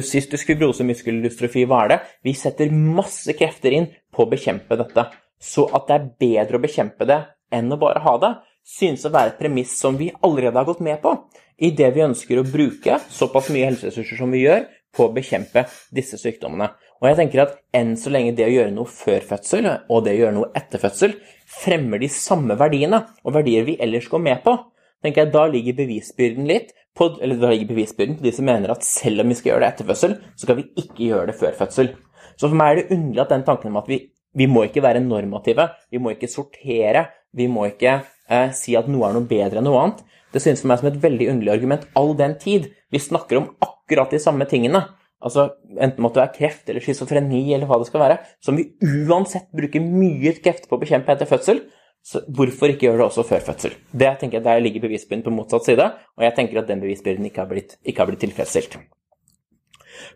[0.04, 1.98] Cystisk fibrose, muskeldystrofi, hva er det?
[2.26, 5.06] Vi setter masse krefter inn på å bekjempe dette.
[5.40, 7.22] Så at det er bedre å bekjempe det
[7.54, 8.34] enn å bare ha det,
[8.66, 11.14] synes å være et premiss som vi allerede har gått med på,
[11.60, 15.64] i det vi ønsker å bruke såpass mye helseressurser som vi gjør på å bekjempe
[15.94, 16.70] disse sykdommene.
[17.00, 20.12] Og jeg tenker at enn så lenge det å gjøre noe før fødsel og det
[20.16, 21.14] å gjøre noe etter fødsel
[21.48, 24.54] fremmer de samme verdiene, og verdier vi ellers går med på,
[25.00, 28.74] tenker jeg da ligger bevisbyrden litt på, eller da ligger bevisbyrden på de som mener
[28.74, 31.38] at selv om vi skal gjøre det etter fødsel, så skal vi ikke gjøre det
[31.40, 31.90] før fødsel.
[32.36, 34.02] Så for meg er det underlig at den tanken om at vi,
[34.36, 37.96] vi må ikke være normative, vi må ikke sortere, vi må ikke
[38.28, 40.04] eh, si at noe er noe bedre enn noe annet.
[40.30, 43.52] Det synes for meg som et veldig underlig argument all den tid vi snakker om
[43.64, 44.84] akkurat de samme tingene.
[45.20, 48.70] Altså, Enten måtte det være kreft eller schizofreni eller hva det skal være, som vi
[49.04, 51.60] uansett bruker mye krefter på å bekjempe etter fødsel.
[52.00, 53.74] Så hvorfor ikke gjøre det også før fødsel?
[53.92, 55.84] Det tenker jeg Der ligger bevisbyrden på motsatt side,
[56.16, 58.78] og jeg tenker at den bevisbyrden ikke har blitt, ikke har blitt tilfredsstilt.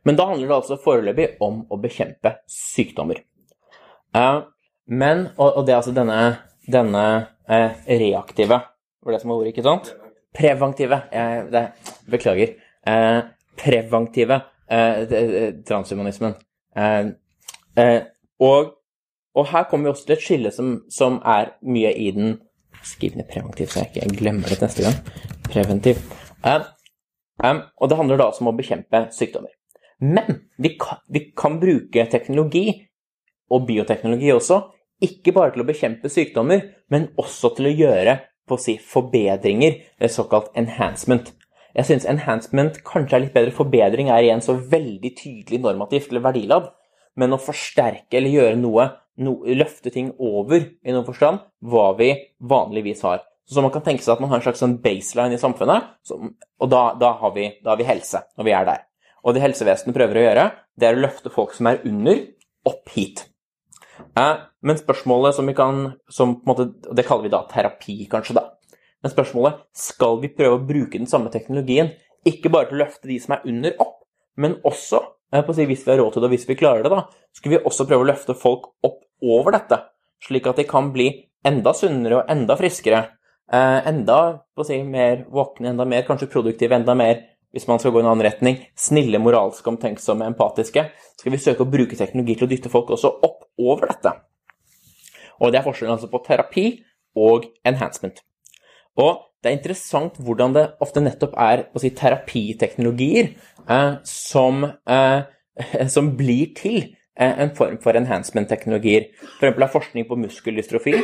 [0.08, 3.20] Men da handler det altså foreløpig om å bekjempe sykdommer.
[4.16, 4.40] Eh,
[4.86, 6.18] men, og, det er altså denne,
[6.68, 7.04] denne
[7.48, 8.58] eh, reaktive
[9.04, 9.92] Var det som var ordet, ikke sant?
[10.34, 10.98] Preventive.
[11.12, 11.64] Jeg, det,
[12.10, 12.54] beklager.
[12.88, 13.20] Eh,
[13.60, 14.40] preventive
[15.68, 16.34] transhumanismen.
[16.76, 17.06] Eh,
[17.76, 18.00] eh,
[18.40, 18.72] og,
[19.34, 22.36] og her kommer vi også til et skille som, som er mye i den
[22.84, 24.96] Skriv ned preventiv, så jeg ikke glemmer det neste gang.
[25.48, 26.02] Preventiv.
[26.44, 26.66] Eh,
[27.40, 29.54] eh, og det handler da også om å bekjempe sykdommer.
[30.04, 32.66] Men vi kan, vi kan bruke teknologi,
[33.48, 34.58] og bioteknologi også,
[35.00, 39.80] ikke bare til å bekjempe sykdommer, men også til å gjøre på å si, forbedringer,
[40.12, 41.32] såkalt enhancement.
[41.74, 43.54] Jeg syns enhancement kanskje er litt bedre.
[43.54, 46.68] Forbedring er igjen så veldig tydelig normativt eller verdiladd,
[47.18, 48.88] men å forsterke eller gjøre noe,
[49.22, 53.24] no, løfte ting over i noen forstand, hva vi vanligvis har.
[53.50, 56.70] Så man kan tenke seg at man har en slags sånn baseline i samfunnet, og
[56.72, 58.86] da, da, har vi, da har vi helse, når vi er der.
[59.24, 60.48] Og det helsevesenet prøver å gjøre,
[60.80, 62.22] det er å løfte folk som er under,
[62.64, 63.26] opp hit.
[64.16, 64.34] Eh,
[64.64, 68.34] men spørsmålet som vi kan som måte, Det kaller vi da terapi, kanskje.
[68.34, 68.43] da.
[69.04, 71.92] Men spørsmålet skal vi prøve å bruke den samme teknologien,
[72.24, 73.98] ikke bare til å løfte de som er under, opp,
[74.40, 77.04] men også, si, hvis vi har råd til det og hvis vi klarer det, da,
[77.36, 79.82] skal vi også prøve å løfte folk opp over dette,
[80.24, 81.10] slik at de kan bli
[81.44, 83.04] enda sunnere og enda friskere.
[83.52, 84.18] Eh, enda
[84.56, 87.20] på å si, mer våkne, enda mer kanskje produktive, enda mer
[87.54, 90.88] hvis man skal gå i en annen retning, snille, moralske, omtenksomme, empatiske,
[91.20, 94.16] skal vi søke å bruke teknologi til å dytte folk også opp over dette.
[95.38, 96.64] Og det er forskjellen altså på terapi
[97.20, 98.24] og enhancement.
[99.00, 103.32] Og det er interessant hvordan det ofte nettopp er si, terapiteknologier
[103.68, 105.24] eh, som, eh,
[105.94, 106.78] som blir til
[107.18, 109.10] eh, en form for enhancement-teknologier.
[109.38, 109.50] F.eks.
[109.50, 110.96] er forskning på muskeldystrofi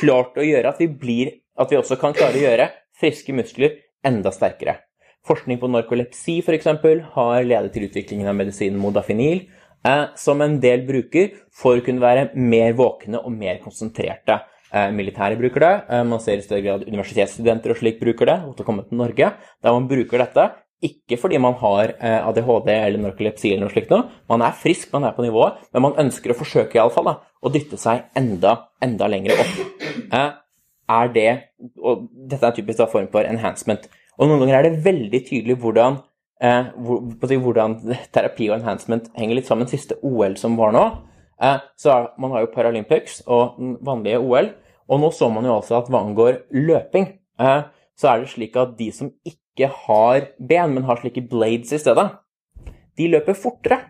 [0.00, 3.78] klart å gjøre at vi, blir, at vi også kan klare å gjøre friske muskler
[4.06, 4.80] enda sterkere.
[5.26, 9.46] Forskning på narkolepsi for eksempel, har ledet til utviklingen av medisinen modafinil,
[9.86, 14.90] eh, som en del bruker for å kunne være mer våkne og mer konsentrerte eh,
[14.94, 15.72] militæret bruker det.
[15.90, 19.00] Eh, man ser i større grad universitetsstudenter og slik bruker det, til å komme til
[19.00, 20.52] Norge, der man bruker dette
[20.84, 24.10] ikke fordi man har eh, ADHD eller narkolepsi eller noe slikt noe.
[24.28, 27.08] Man er frisk, man er på nivået, men man ønsker å forsøke i alle fall,
[27.08, 29.54] da, å dytte seg enda, enda lenger opp.
[30.86, 31.30] Er det
[31.80, 33.88] Og dette er en typisk da, form for enhancement.
[34.20, 35.96] Og noen ganger er det veldig tydelig hvordan,
[37.16, 37.74] hvordan
[38.14, 39.66] terapi og enhancement henger litt sammen.
[39.66, 40.84] Siste OL som var nå,
[41.76, 44.52] så er, man har jo Paralympics og den vanlige OL.
[44.86, 47.08] Og nå så man jo altså at hva angår løping,
[47.42, 47.62] eh,
[47.98, 51.80] så er det slik at de som ikke har ben, men har slike blades i
[51.80, 52.06] stedet,
[52.96, 53.80] de løper fortere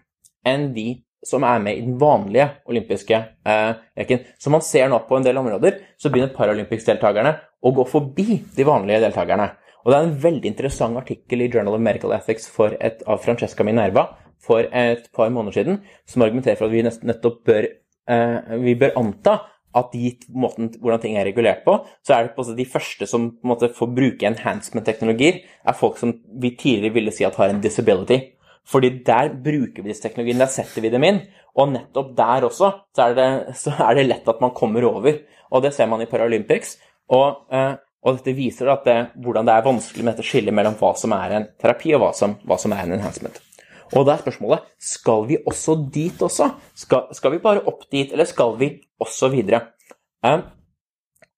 [0.46, 0.88] enn de
[1.26, 4.24] som er med i den vanlige olympiske eh, leken.
[4.38, 7.35] Så man ser nå på en del områder, så begynner Paralympics-deltakerne
[7.66, 9.50] å gå forbi de vanlige deltakerne.
[9.85, 13.66] Og det er en veldig interessant artikkel i Journal of Medical Ethics et, av Francesca
[13.66, 14.09] Minerva
[14.46, 17.68] for et par måneder siden, som argumenterer for at vi nettopp bør,
[18.09, 19.40] eh, vi bør anta
[19.76, 21.74] at gitt måten hvordan ting er regulert på,
[22.06, 26.96] så er det de første som måte får bruke enhancement-teknologier, er folk som vi tidligere
[26.96, 28.22] ville si at har en disability.
[28.66, 31.20] Fordi der bruker vi disse teknologiene, der setter vi dem inn.
[31.56, 33.28] Og nettopp der også så er det,
[33.61, 35.20] så er det lett at man kommer over.
[35.54, 36.74] Og det ser man i Paralympics.
[37.14, 40.74] Og, eh, og dette viser at det, hvordan det er vanskelig med dette skillet mellom
[40.80, 43.38] hva som er en terapi, og hva som, hva som er en enhancement.
[43.94, 46.51] Og da er spørsmålet skal vi også dit også?
[46.75, 48.72] Skal, skal vi bare opp dit, eller skal vi
[49.03, 49.62] også videre?
[50.27, 50.42] Um,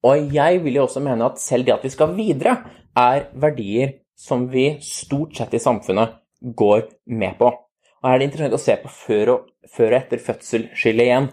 [0.06, 2.56] og jeg vil jo også mene at selv det at vi skal videre,
[2.96, 6.16] er verdier som vi stort sett i samfunnet
[6.58, 6.86] går
[7.18, 7.50] med på.
[7.98, 11.30] Og her er det interessant å se på før og, før og etter fødsel-skillet igjen.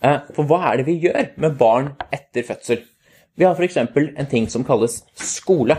[0.00, 2.82] Uh, for hva er det vi gjør med barn etter fødsel?
[3.38, 3.78] Vi har f.eks.
[3.80, 5.76] en ting som kalles skole.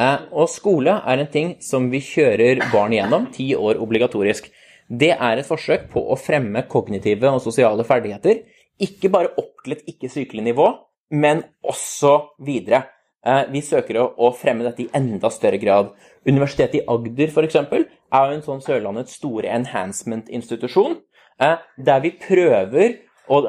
[0.00, 4.48] Eh, og skole er en ting som vi kjører barn igjennom, ti år obligatorisk.
[4.88, 8.42] Det er et forsøk på å fremme kognitive og sosiale ferdigheter,
[8.82, 10.66] ikke bare opp til et ikke-sykelig nivå,
[11.14, 12.82] men også videre.
[13.24, 15.94] Eh, vi søker å fremme dette i enda større grad.
[16.26, 17.56] Universitetet i Agder f.eks.
[17.56, 20.98] er jo en sånn Sørlandets store enhancement-institusjon,
[21.40, 22.98] eh, der vi prøver
[23.30, 23.40] å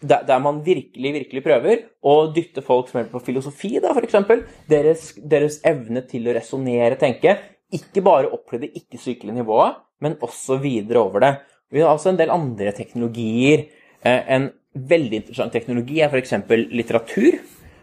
[0.00, 4.16] der, der, man virkelig, virkelig prøver å dytte folk som er på filosofi, da, f.eks.
[4.70, 7.36] Deres, deres evne til å resonnere, tenke.
[7.76, 11.34] Ikke bare opp til det ikke-sykelige nivået, men også videre over det.
[11.70, 13.68] Vi har altså en del andre teknologier.
[14.00, 16.34] Eh, en veldig interessant teknologi er f.eks.
[16.72, 17.38] litteratur.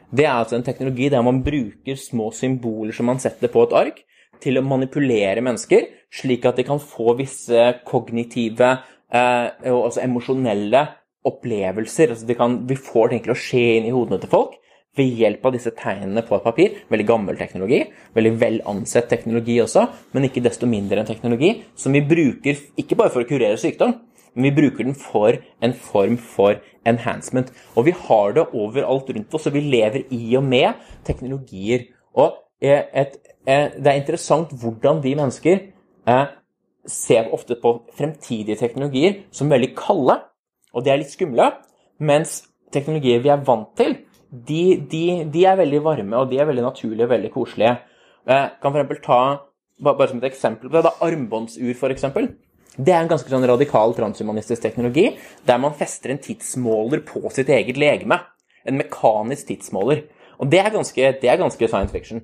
[0.10, 3.76] Det er altså en teknologi der man bruker små symboler som man setter på et
[3.78, 4.04] ark,
[4.42, 8.70] til å manipulere mennesker, slik at de kan få visse kognitive
[9.10, 10.84] eh, og også emosjonelle
[11.28, 12.14] opplevelser.
[12.14, 14.58] Altså kan, vi får det til å skje inn i hodene til folk
[14.98, 16.78] ved hjelp av disse tegnene på et papir.
[16.92, 17.84] Veldig gammel teknologi,
[18.18, 19.86] veldig vel ansett teknologi også,
[20.16, 23.94] men ikke desto mindre en teknologi som vi bruker ikke bare for å kurere sykdom,
[24.38, 27.50] men vi bruker den for en form for enhancement.
[27.76, 31.88] Og vi har det overalt rundt oss, og vi lever i og med teknologier.
[32.18, 35.58] Og eh, et, et, eh, det er interessant hvordan vi mennesker
[36.10, 36.26] eh,
[36.88, 40.20] ser ofte på fremtidige teknologier som veldig kalde
[40.78, 41.50] og de er litt skumle.
[41.98, 43.96] Mens teknologier vi er vant til,
[44.30, 47.78] de, de, de, er veldig varme, og de er veldig naturlige og veldig koselige.
[48.28, 49.00] Jeg kan f.eks.
[49.06, 49.22] ta,
[49.88, 52.06] bare som et eksempel på det, da, armbåndsur, f.eks.
[52.78, 55.08] Det er en ganske sånn radikal transhumanistisk teknologi,
[55.48, 58.20] der man fester en tidsmåler på sitt eget legeme.
[58.68, 60.04] En mekanisk tidsmåler.
[60.38, 62.22] Og det er ganske, det er ganske science fiction.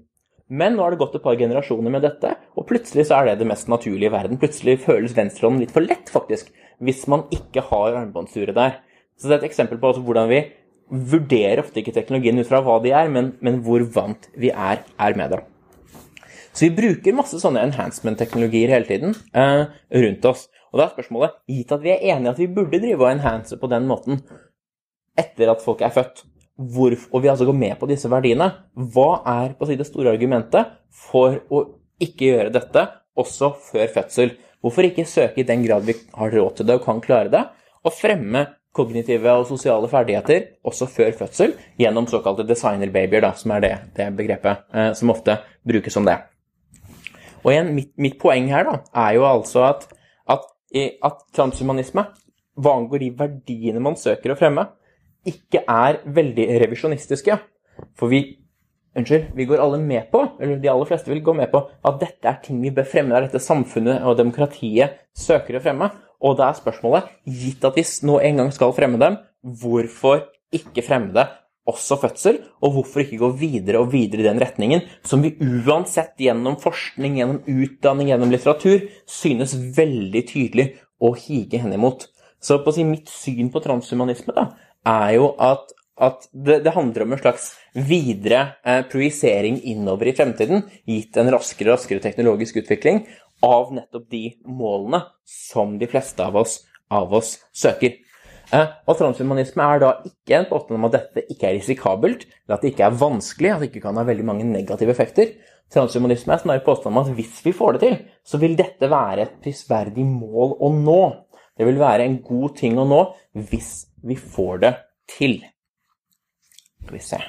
[0.51, 3.39] Men nå har det gått et par generasjoner med dette, og plutselig så er det
[3.41, 4.39] det mest naturlige i verden.
[4.41, 6.51] Plutselig føles venstrehånden litt for lett, faktisk
[6.84, 8.77] hvis man ikke har armbåndsuret der.
[9.17, 10.41] Så det er et eksempel på hvordan vi
[10.93, 14.84] vurderer ofte ikke teknologien ut fra hva de er, men, men hvor vant vi er,
[14.99, 15.39] er, med det.
[16.53, 19.71] Så vi bruker masse sånne enhancement-teknologier hele tiden eh,
[20.03, 20.47] rundt oss.
[20.73, 23.58] Og da er spørsmålet, gitt at vi er enige at vi burde drive og enhance
[23.58, 24.21] på den måten
[25.17, 26.23] etter at folk er født,
[26.57, 28.49] hvor, og vi altså går med på disse verdiene,
[28.93, 31.63] hva er si det store argumentet for å
[32.03, 32.87] ikke gjøre dette
[33.17, 34.35] også før fødsel?
[34.63, 37.41] Hvorfor ikke søke i den grad vi har råd til det og kan klare det,
[37.83, 43.65] og fremme kognitive og sosiale ferdigheter også før fødsel gjennom såkalte designerbabyer, da, som er
[43.65, 45.37] det, det begrepet eh, som ofte
[45.67, 46.17] brukes som det.
[47.43, 49.85] Og igjen, mitt, mitt poeng her da, er jo altså at,
[50.31, 52.05] at, at transhumanisme,
[52.53, 54.65] hva angår de verdiene man søker å fremme,
[55.27, 57.38] ikke er veldig revisjonistiske.
[57.99, 58.23] For vi
[58.93, 61.95] Unnskyld, vi går alle med på, eller de aller fleste vil gå med på, at
[61.97, 63.09] dette er ting vi bør fremme.
[63.09, 65.88] Det er dette samfunnet og demokratiet søker å fremme.
[66.21, 70.86] Og da er spørsmålet, gitt at vi nå en gang skal fremme dem, hvorfor ikke
[70.86, 71.25] fremme det
[71.65, 72.38] også fødsel?
[72.62, 77.17] Og hvorfor ikke gå videre og videre i den retningen som vi uansett gjennom forskning,
[77.17, 80.69] gjennom utdanning, gjennom litteratur synes veldig tydelig
[81.01, 82.12] å hige hen imot?
[82.43, 84.51] Så på å si mitt syn på transhumanisme da,
[84.88, 90.15] er jo at at det, det, handler om en slags videre eh, projisering innover i
[90.17, 93.04] fremtiden, gitt en raskere og raskere teknologisk utvikling
[93.46, 98.00] av nettopp de målene som de fleste av oss, av oss søker.
[98.54, 102.58] Eh, og transhumanisme er da ikke en påstand om at dette ikke er risikabelt, eller
[102.58, 105.38] at det ikke er vanskelig, at det ikke kan ha veldig mange negative effekter.
[105.74, 109.28] Transhumanisme er snarere påstand om at hvis vi får det til, så vil dette være
[109.28, 111.02] et prisverdig mål å nå.
[111.54, 113.04] Det vil være en god ting å nå
[113.50, 114.73] hvis vi får det
[115.17, 115.39] til.
[116.83, 117.19] Skal vi se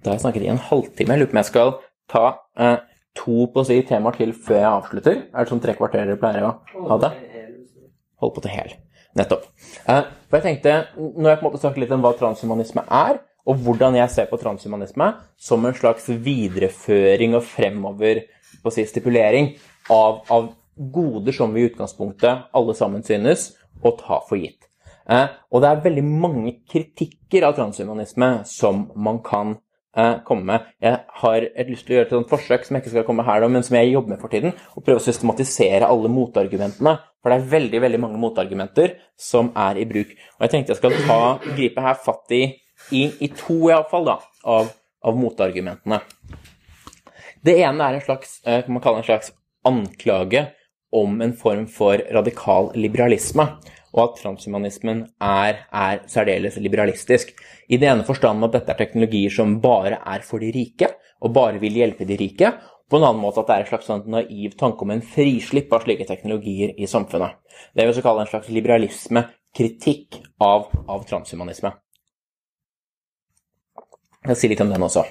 [0.00, 1.14] Da har jeg snakket i en halvtime.
[1.14, 1.70] Jeg lurer på om jeg skal
[2.12, 2.24] ta
[2.60, 2.78] eh,
[3.16, 5.20] to på å si temaer til før jeg avslutter.
[5.32, 6.56] Er det sånn tre kvarter dere pleier å
[6.90, 7.12] ha det?
[8.20, 8.74] Hold på til hel.
[9.16, 9.46] Nettopp.
[9.88, 12.84] Eh, for jeg tenkte, Nå har jeg på en måte snakket litt om hva transhumanisme
[12.84, 18.24] er, og hvordan jeg ser på transhumanisme som en slags videreføring og fremover
[18.62, 19.52] på å si, stipulering
[19.92, 23.52] av, av goder som vi i utgangspunktet alle sammen synes
[23.84, 24.63] å ta for gitt.
[25.10, 29.56] Eh, og det er veldig mange kritikker av transhumanisme som man kan
[29.96, 30.68] eh, komme med.
[30.82, 33.26] Jeg har et lyst til å gjøre et sånt forsøk som jeg ikke skal komme
[33.26, 36.96] her, men som jeg jobber med for tiden, og prøve å systematisere alle motargumentene.
[37.20, 40.16] For det er veldig veldig mange motargumenter som er i bruk.
[40.36, 41.20] Og jeg tenkte jeg skal ta,
[41.52, 42.42] gripe her fatt i,
[42.92, 44.18] i, i to iallfall, da,
[44.56, 44.72] av,
[45.04, 46.00] av motargumentene.
[47.44, 49.34] Det ene er en slags, eh, kan man kalle en slags
[49.68, 50.46] anklage
[50.94, 53.48] om en form for radikal liberalisme
[53.94, 57.30] og at transhumanismen er, er, særdeles liberalistisk.
[57.70, 60.90] I det ene forstand at dette er teknologier som bare er for de rike,
[61.22, 62.50] og bare vil hjelpe de rike.
[62.90, 65.72] På en annen måte at det er en slags sånn naiv tanke om en frislipp
[65.72, 67.38] av slike teknologier i samfunnet.
[67.72, 71.70] Det vil vi kalle en slags liberalisme, kritikk av, av transhumanisme.
[74.24, 75.04] Jeg sier litt om den også.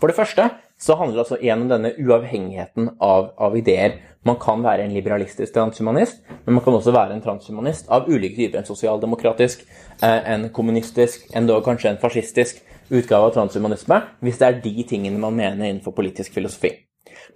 [0.00, 3.98] For det første så handler det altså igjen om denne uavhengigheten av, av, ideer.
[4.24, 8.38] Man kan være en liberalistisk transhumanist, men man kan også være en transhumanist av ulike
[8.38, 8.62] typer.
[8.62, 9.66] En sosialdemokratisk,
[10.00, 15.20] eh, en kommunistisk, endog kanskje en fascistisk utgave av transhumanisme, hvis det er de tingene
[15.20, 16.72] man mener innenfor politisk filosofi.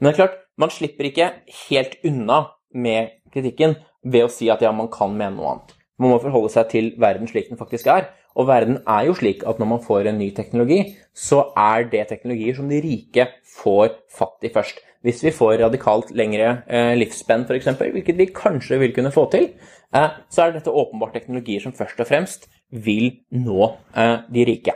[0.00, 1.30] Men det er klart, man slipper ikke
[1.68, 2.40] helt unna
[2.74, 5.76] med kritikken ved å si at ja, man kan mene noe annet.
[6.00, 8.08] Man må forholde seg til verden slik den faktisk er.
[8.34, 10.80] Og verden er jo slik at når man får en ny teknologi,
[11.14, 13.28] så er det teknologier som de rike
[13.60, 14.80] får fatt i først.
[15.04, 19.50] Hvis vi får radikalt lengre eh, livsspenn f.eks., hvilket vi kanskje vil kunne få til,
[19.94, 24.74] eh, så er dette åpenbart teknologier som først og fremst vil nå eh, de rike.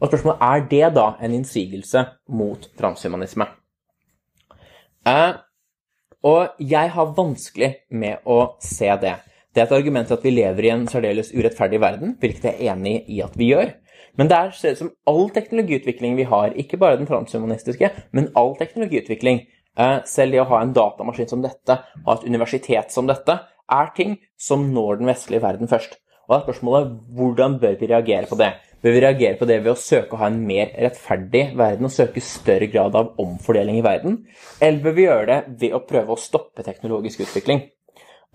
[0.00, 3.48] Og spørsmålet er det da en innsigelse mot transhumanisme?
[5.06, 5.32] Eh,
[6.26, 9.16] og jeg har vanskelig med å se det.
[9.56, 12.74] Det er et argument at vi lever i en særdeles urettferdig verden, hvilket jeg er
[12.74, 13.70] enig i at vi gjør.
[14.20, 18.52] Men det ser ut som all teknologiutvikling vi har, ikke bare den transhumanistiske, men all
[18.60, 19.46] teknologiutvikling,
[19.80, 23.38] eh, selv det å ha en datamaskin som dette, ha et universitet som dette,
[23.72, 25.96] er ting som når den vestlige verden først.
[26.26, 28.52] Og da er spørsmålet hvordan bør vi reagere på det?
[28.84, 31.94] Bør vi reagere på det ved å søke å ha en mer rettferdig verden og
[31.94, 34.26] søke større grad av omfordeling i verden?
[34.60, 37.64] Eller bør vi gjøre det ved å prøve å stoppe teknologisk utvikling?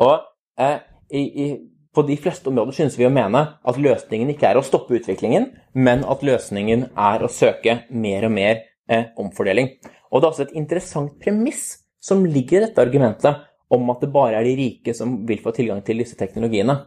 [0.02, 0.18] Og
[0.58, 0.80] eh,
[1.12, 1.48] i, i,
[1.94, 5.50] på de fleste områder synes vi å mene at løsningen ikke er å stoppe utviklingen,
[5.74, 9.74] men at løsningen er å søke mer og mer eh, omfordeling.
[10.12, 14.12] Og det er også et interessant premiss som ligger i dette argumentet om at det
[14.12, 16.78] bare er de rike som vil få tilgang til disse teknologiene.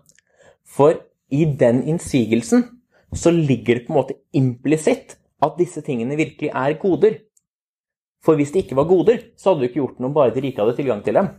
[0.64, 0.98] For
[1.32, 2.66] i den innsigelsen
[3.14, 7.20] så ligger det på en måte implisitt at disse tingene virkelig er goder.
[8.24, 10.42] For hvis det ikke var goder, så hadde du ikke gjort noe om bare de
[10.44, 11.30] rike hadde tilgang til dem.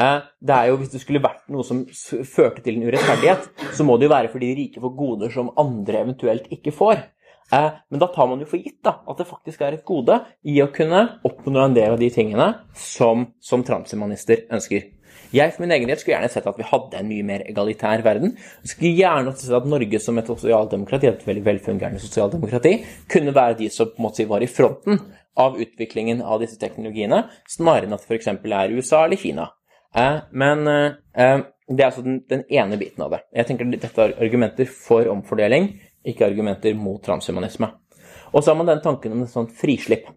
[0.00, 3.84] Eh, det er jo, Hvis det skulle vært noe som førte til en urettferdighet, så
[3.84, 7.04] må det jo være fordi de rike får goder som andre eventuelt ikke får.
[7.52, 10.16] Eh, men da tar man jo for gitt da, at det faktisk er et gode
[10.48, 14.88] i å kunne oppnå en del av de tingene som, som transhumanister ønsker.
[15.32, 18.02] Jeg for min egen del skulle gjerne sett at vi hadde en mye mer egalitær
[18.04, 18.34] verden.
[18.64, 22.74] Jeg skulle gjerne sett at Norge som et sosialdemokrati, et veldig velfungerende sosialdemokrati,
[23.12, 25.00] kunne være de som på en måte var i fronten
[25.40, 28.28] av utviklingen av disse teknologiene, snarere enn at det f.eks.
[28.28, 29.48] er USA eller Kina.
[29.96, 33.22] Eh, men eh, det er altså den, den, ene biten av det.
[33.36, 35.70] Jeg tenker Dette er argumenter for omfordeling,
[36.08, 37.68] ikke argumenter mot transhumanisme.
[38.32, 40.08] Og så har man den tanken om et sånt frislipp.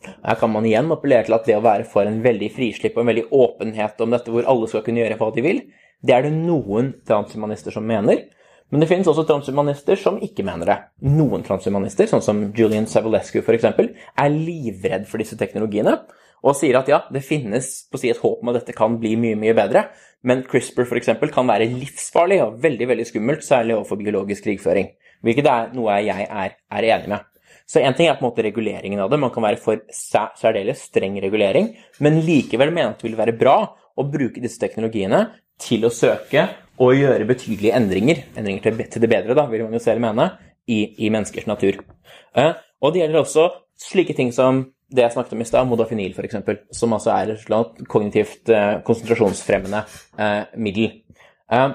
[0.00, 3.04] Her kan man igjen appellere til at det å være for en veldig frislipp og
[3.04, 5.64] en veldig åpenhet om dette, hvor alle skal kunne gjøre hva de vil,
[6.00, 8.24] det er det noen transhumanister som mener.
[8.70, 10.78] Men det finnes også transhumanister som ikke mener det.
[11.10, 15.98] Noen transhumanister, sånn som Julian Savulescu f.eks., er livredd for disse teknologiene
[16.40, 19.14] og sier at ja, det finnes på si et håp om at dette kan bli
[19.20, 19.88] mye, mye bedre,
[20.26, 21.12] men CRISPR f.eks.
[21.32, 24.92] kan være livsfarlig og veldig veldig skummelt, særlig overfor biologisk krigføring.
[25.24, 27.26] Hvilket er noe jeg er, er enig med.
[27.70, 29.20] Så én ting er på en måte reguleringen av det.
[29.22, 31.70] Man kan være for særdeles streng regulering,
[32.02, 35.26] men likevel mene at det vil være bra å bruke disse teknologiene
[35.60, 36.48] til å søke
[36.80, 40.30] og gjøre betydelige endringer, endringer til det bedre, da, vil man jo selv mene,
[40.70, 41.80] i, i menneskers natur.
[42.38, 43.46] Eh, og det gjelder også
[43.80, 46.40] slike ting som det jeg snakket om i stad, modafinil f.eks.,
[46.76, 49.84] som altså er et kognitivt eh, konsentrasjonsfremmende
[50.18, 50.98] eh, middel.
[51.52, 51.70] Eh,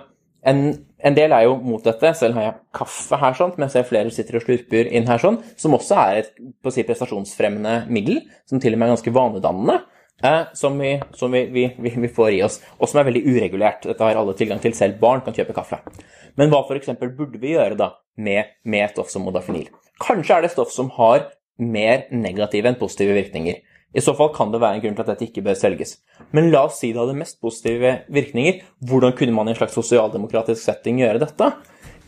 [0.46, 0.62] en,
[1.00, 2.12] en, del er jo mot dette.
[2.20, 5.40] Selv har jeg kaffe her, sånn, mens jeg flere sitter og slurper inn her, sånn,
[5.60, 6.32] som også er et
[6.70, 9.82] si, prestasjonsfremmende middel, som til og med er ganske vanedannende.
[10.56, 13.84] Som, vi, som vi, vi, vi, får i oss, og som er veldig uregulert.
[13.84, 14.74] Dette har alle tilgang til.
[14.74, 15.82] Selv barn kan kjøpe kaffe.
[16.40, 16.94] Men hva f.eks.
[17.04, 19.68] burde vi gjøre da med, med stoff som modafinil?
[20.02, 21.28] Kanskje er det stoff som har
[21.62, 23.62] mer negative enn positive virkninger.
[23.96, 25.96] I så fall kan det være en grunn til at dette ikke bør selges.
[26.36, 28.60] Men la oss si det hadde mest positive virkninger.
[28.84, 31.52] Hvordan kunne man i en slags sosialdemokratisk setting gjøre dette?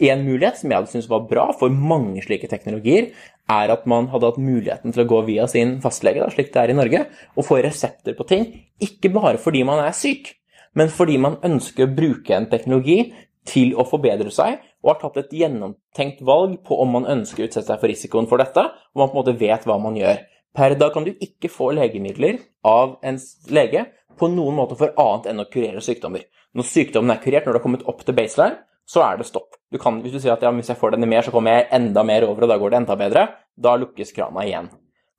[0.04, 3.14] En mulighet som jeg hadde syntes var bra for mange slike teknologier,
[3.50, 6.62] er at man hadde hatt muligheten til å gå via sin fastlege, da, slik det
[6.62, 8.46] er i Norge, og få resepter på ting.
[8.84, 10.36] Ikke bare fordi man er syk,
[10.78, 13.00] men fordi man ønsker å bruke en teknologi
[13.48, 17.50] til å forbedre seg, og har tatt et gjennomtenkt valg på om man ønsker å
[17.50, 20.22] utsette seg for risikoen for dette, og man på en måte vet hva man gjør.
[20.58, 23.20] Per dag kan du ikke få legemidler av en
[23.54, 23.86] lege
[24.18, 26.24] på noen måte for annet enn å kurere sykdommer.
[26.58, 29.58] Når sykdommen er kurert, når du har kommet opp til baseline, så er det stopp.
[29.72, 31.68] Du kan, hvis du sier at ja, hvis jeg får denne mer, så kommer jeg
[31.76, 34.72] enda mer over, og da går det enda bedre, da lukkes krana igjen.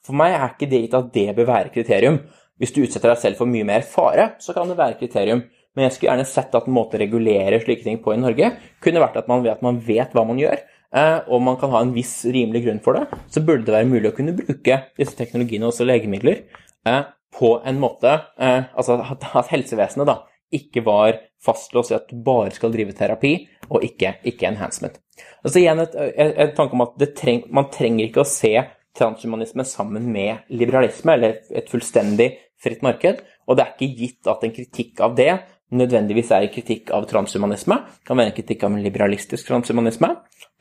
[0.04, 2.22] For meg er ikke det gitt at det bør være kriterium.
[2.58, 5.44] Hvis du utsetter deg selv for mye mer fare, så kan det være kriterium.
[5.78, 8.48] Men jeg skulle gjerne sett at en måte å regulere slike ting på i Norge
[8.82, 10.58] kunne vært at man vet, man vet hva man gjør,
[10.90, 13.20] eh, og man kan ha en viss rimelig grunn for det.
[13.30, 16.40] Så burde det være mulig å kunne bruke disse teknologiene, også legemidler,
[16.82, 17.04] eh,
[17.38, 18.10] på en måte
[18.40, 20.16] eh, Altså at helsevesenet da
[20.58, 23.36] ikke var fastlåst i at du bare skal drive terapi,
[23.68, 24.96] og ikke, ikke enhancement.
[25.44, 28.50] Altså igjen et, et, et tanke om at treng, man trenger ikke å se
[28.98, 34.42] transhumanisme sammen med liberalisme, eller et fullstendig fritt marked, og det er ikke gitt at
[34.42, 35.30] en kritikk av det
[35.74, 37.76] nødvendigvis er en kritikk av transhumanisme.
[38.06, 40.10] Kan være en kritikk av en liberalistisk transhumanisme,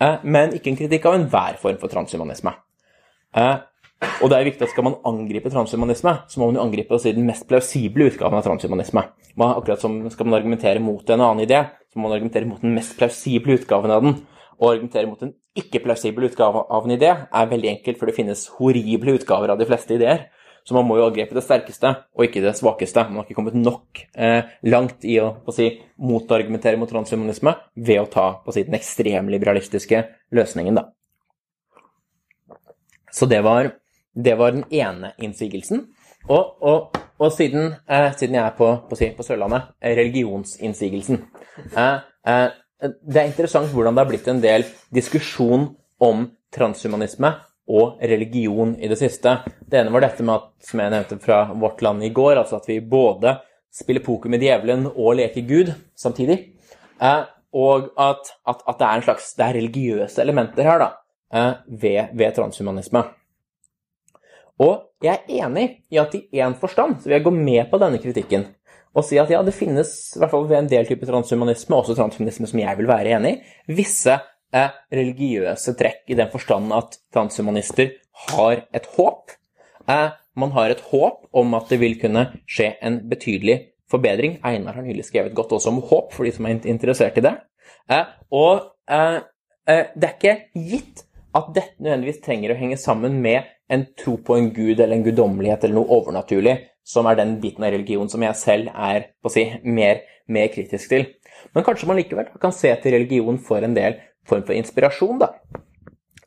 [0.01, 2.53] eh, men ikke en kritikk av enhver form for transhumanisme.
[3.35, 3.57] Eh,
[4.21, 7.25] og det er viktig at Skal man angripe transhumanisme, så må man jo angripe den
[7.25, 9.03] mest plausible utgaven av transhumanisme.
[9.35, 12.61] Man, akkurat som Skal man argumentere mot en annen idé, så må man argumentere mot
[12.61, 14.25] den mest plausible utgaven av den.
[14.57, 18.47] Å argumentere mot en ikke-plausibel utgave av en idé er veldig enkelt, for det finnes
[18.57, 20.27] horrible utgaver av de fleste ideer.
[20.67, 23.05] Så man må jo angripe det sterkeste, og ikke det svakeste.
[23.07, 25.69] Man har ikke kommet nok eh, langt i å, si,
[26.03, 27.53] motargumentere mot transhumanisme
[27.87, 30.01] ved å ta å si, den ekstremliberalistiske
[30.35, 30.89] løsningen, da.
[33.15, 33.71] Så det var,
[34.11, 35.85] det var den ene innsigelsen.
[36.27, 41.23] Og, og, og siden, eh, siden, jeg er på, på, si, på Sørlandet, religionsinnsigelsen.
[41.71, 42.47] Eh, eh,
[42.83, 45.69] det er interessant hvordan det har blitt en del diskusjon
[46.03, 47.31] om transhumanisme
[47.67, 49.37] og religion i det siste.
[49.59, 52.61] Det ene var dette med at, som jeg nevnte fra Vårt Land i går, altså
[52.61, 53.37] at vi både
[53.73, 56.39] spiller poker med djevelen og leker Gud samtidig.
[57.03, 57.23] Eh,
[57.57, 60.89] og at, at, at, det er en slags det er religiøse elementer her da,
[61.33, 63.03] eh, ved, ved, transhumanisme.
[64.63, 67.79] Og jeg er enig i at i én forstand så vil jeg gå med på
[67.81, 68.47] denne kritikken
[68.97, 71.93] og si at ja, det finnes i hvert fall ved en del typer transhumanisme, også
[71.93, 74.15] transhumanisme som jeg vil være enig i, visse
[74.53, 77.91] religiøse trekk, i den forstand at transhumanister
[78.27, 79.33] har et håp.
[79.87, 83.59] Eh, man har et håp om at det vil kunne skje en betydelig
[83.91, 84.37] forbedring.
[84.45, 87.35] Einar har nylig skrevet godt også om håp, for de som er interessert i det.
[87.91, 89.19] Eh, og eh,
[89.67, 91.03] det er ikke gitt
[91.35, 95.05] at dette nødvendigvis trenger å henge sammen med en tro på en gud eller en
[95.05, 96.55] guddommelighet eller noe overnaturlig,
[96.87, 100.47] som er den biten av religion som jeg selv er på å si, mer, mer
[100.53, 101.09] kritisk til.
[101.53, 105.33] Men kanskje man likevel kan se til religion for en del form for inspirasjon, da.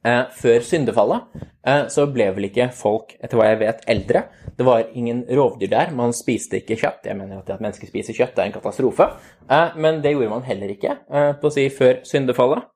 [0.00, 4.22] Eh, før syndefallet eh, så ble vel ikke folk, etter hva jeg vet, eldre.
[4.56, 5.92] Det var ingen rovdyr der.
[5.96, 7.04] Man spiste ikke kjøtt.
[7.10, 9.10] Jeg mener at det at mennesker spiser kjøtt, er en katastrofe.
[9.44, 10.96] Eh, men det gjorde man heller ikke
[11.40, 12.68] på å si før syndefallet.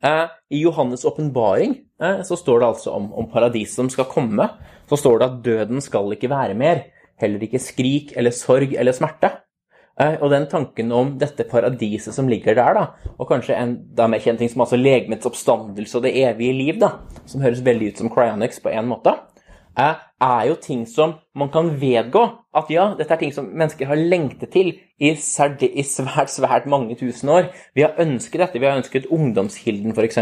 [0.00, 1.74] I Johannes' åpenbaring
[2.24, 4.46] så står det altså om, om paradiset som skal komme.
[4.88, 6.86] Så står det at døden skal ikke være mer.
[7.20, 9.32] Heller ikke skrik eller sorg eller smerte.
[10.00, 14.06] Eh, og den tanken om dette paradiset som ligger der, da, og kanskje en da
[14.08, 16.94] mer kjent ting som altså legemets oppstandelse og det evige liv, da,
[17.28, 19.12] som høres veldig ut som cryonics på en måte,
[19.76, 22.22] eh, er jo ting som man kan vedgå
[22.56, 25.62] at ja, dette er ting som mennesker har lengtet til i, svært,
[26.32, 27.52] svært mange tusen år.
[27.76, 28.58] Vi har ønsket dette.
[28.58, 30.18] Vi har ønsket ungdomskilden, f.eks.,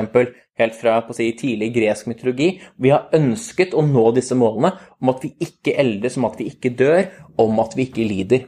[0.58, 2.50] helt fra på å si, tidlig gresk mytologi.
[2.76, 6.50] Vi har ønsket å nå disse målene om at vi ikke eldes, om at vi
[6.52, 7.06] ikke dør,
[7.40, 8.46] om at vi ikke lider.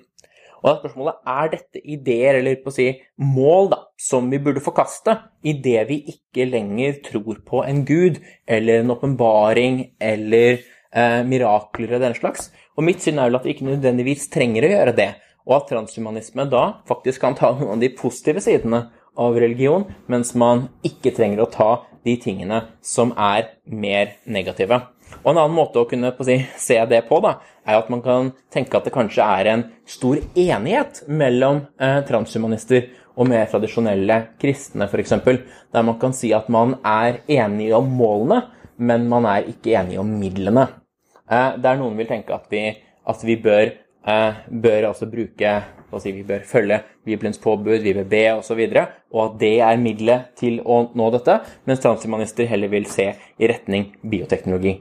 [0.61, 2.89] Og da er spørsmålet er dette ideer eller på å si
[3.21, 8.83] mål da, som vi burde forkaste idet vi ikke lenger tror på en gud eller
[8.83, 12.51] en åpenbaring eller eh, mirakler og den slags.
[12.77, 15.11] Og mitt syn er vel at vi ikke nødvendigvis trenger å gjøre det.
[15.49, 18.85] og at transhumanisme da faktisk kan ta noen av de positive sidene
[19.19, 21.71] av religion, mens man ikke trenger å ta
[22.07, 24.83] de tingene som er mer negative.
[25.23, 27.37] Og En annen måte å kunne si, se det på da,
[27.67, 32.89] er at man kan tenke at det kanskje er en stor enighet mellom eh, transhumanister
[33.21, 35.17] og mer tradisjonelle kristne, f.eks.
[35.75, 38.45] Der man kan si at man er enige om målene,
[38.81, 40.69] men man er ikke enige om midlene.
[41.31, 42.65] Eh, der noen vil tenke at vi,
[43.07, 43.75] at vi bør,
[44.09, 45.59] eh, bør altså bruke
[45.99, 49.77] si, Vi bør følge Bibelens påbud, vi bør be osv., og, og at det er
[49.77, 54.79] middelet til å nå dette, mens transhumanister heller vil se i retning bioteknologi.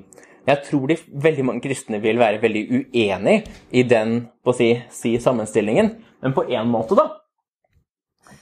[0.49, 3.35] Jeg tror de veldig mange kristne vil være veldig uenig
[3.69, 5.91] i den på å si, si sammenstillingen,
[6.23, 7.19] men på én måte, da.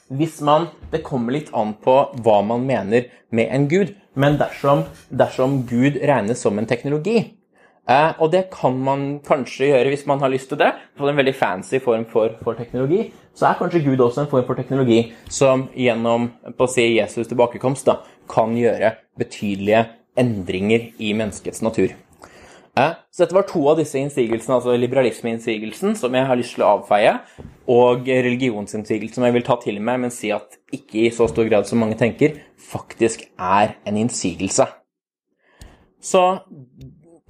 [0.08, 1.93] Hvis man Det kommer litt an på
[2.24, 7.18] hva man mener med en gud, men dersom, dersom Gud regnes som en teknologi,
[7.89, 11.20] eh, og det kan man kanskje gjøre hvis man har lyst til det, på en
[11.20, 15.12] veldig fancy form for, for, teknologi, så er kanskje Gud også en form for teknologi
[15.28, 17.99] som gjennom på å si Jesus tilbakekomst da,
[18.32, 19.84] kan gjøre betydelige
[20.20, 21.95] endringer i menneskets natur.
[22.78, 26.76] Så dette var to av disse innsigelsene, altså liberalismeinnsigelsen, som jeg har lyst til å
[26.76, 27.15] avfeie,
[27.74, 31.49] og religionsinnsigelsen som jeg vil ta til meg, men si at ikke i så stor
[31.49, 34.68] grad som mange tenker, faktisk er en innsigelse.
[36.03, 36.24] Så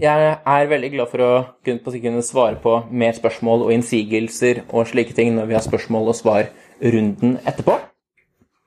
[0.03, 1.31] jeg er veldig glad for å
[1.65, 6.19] kunne, svare på mer spørsmål og innsigelser og slike ting når vi har spørsmål og
[6.19, 7.79] svar-runden etterpå.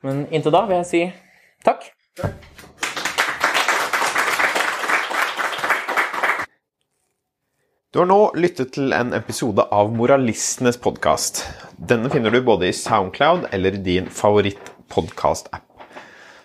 [0.06, 1.04] Men inntil da vil jeg si
[1.66, 1.92] takk.
[2.16, 2.49] takk.
[7.90, 11.40] Du har nå lyttet til en episode av Moralistenes podkast.
[11.74, 15.82] Denne finner du både i Soundcloud eller din favoritt-podkast-app.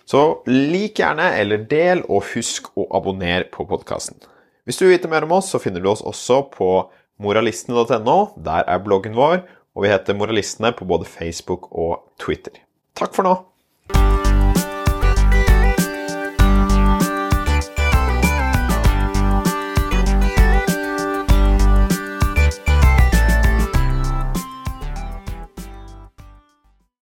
[0.10, 4.18] Så lik gjerne eller del, og husk å abonnere på podkasten.
[4.66, 6.72] Hvis du vil vite mer om oss, så finner du oss også på
[7.22, 8.20] moralistene.no.
[8.42, 9.44] Der er bloggen vår,
[9.78, 12.58] og vi heter Moralistene på både Facebook og Twitter.
[12.98, 13.38] Takk for nå!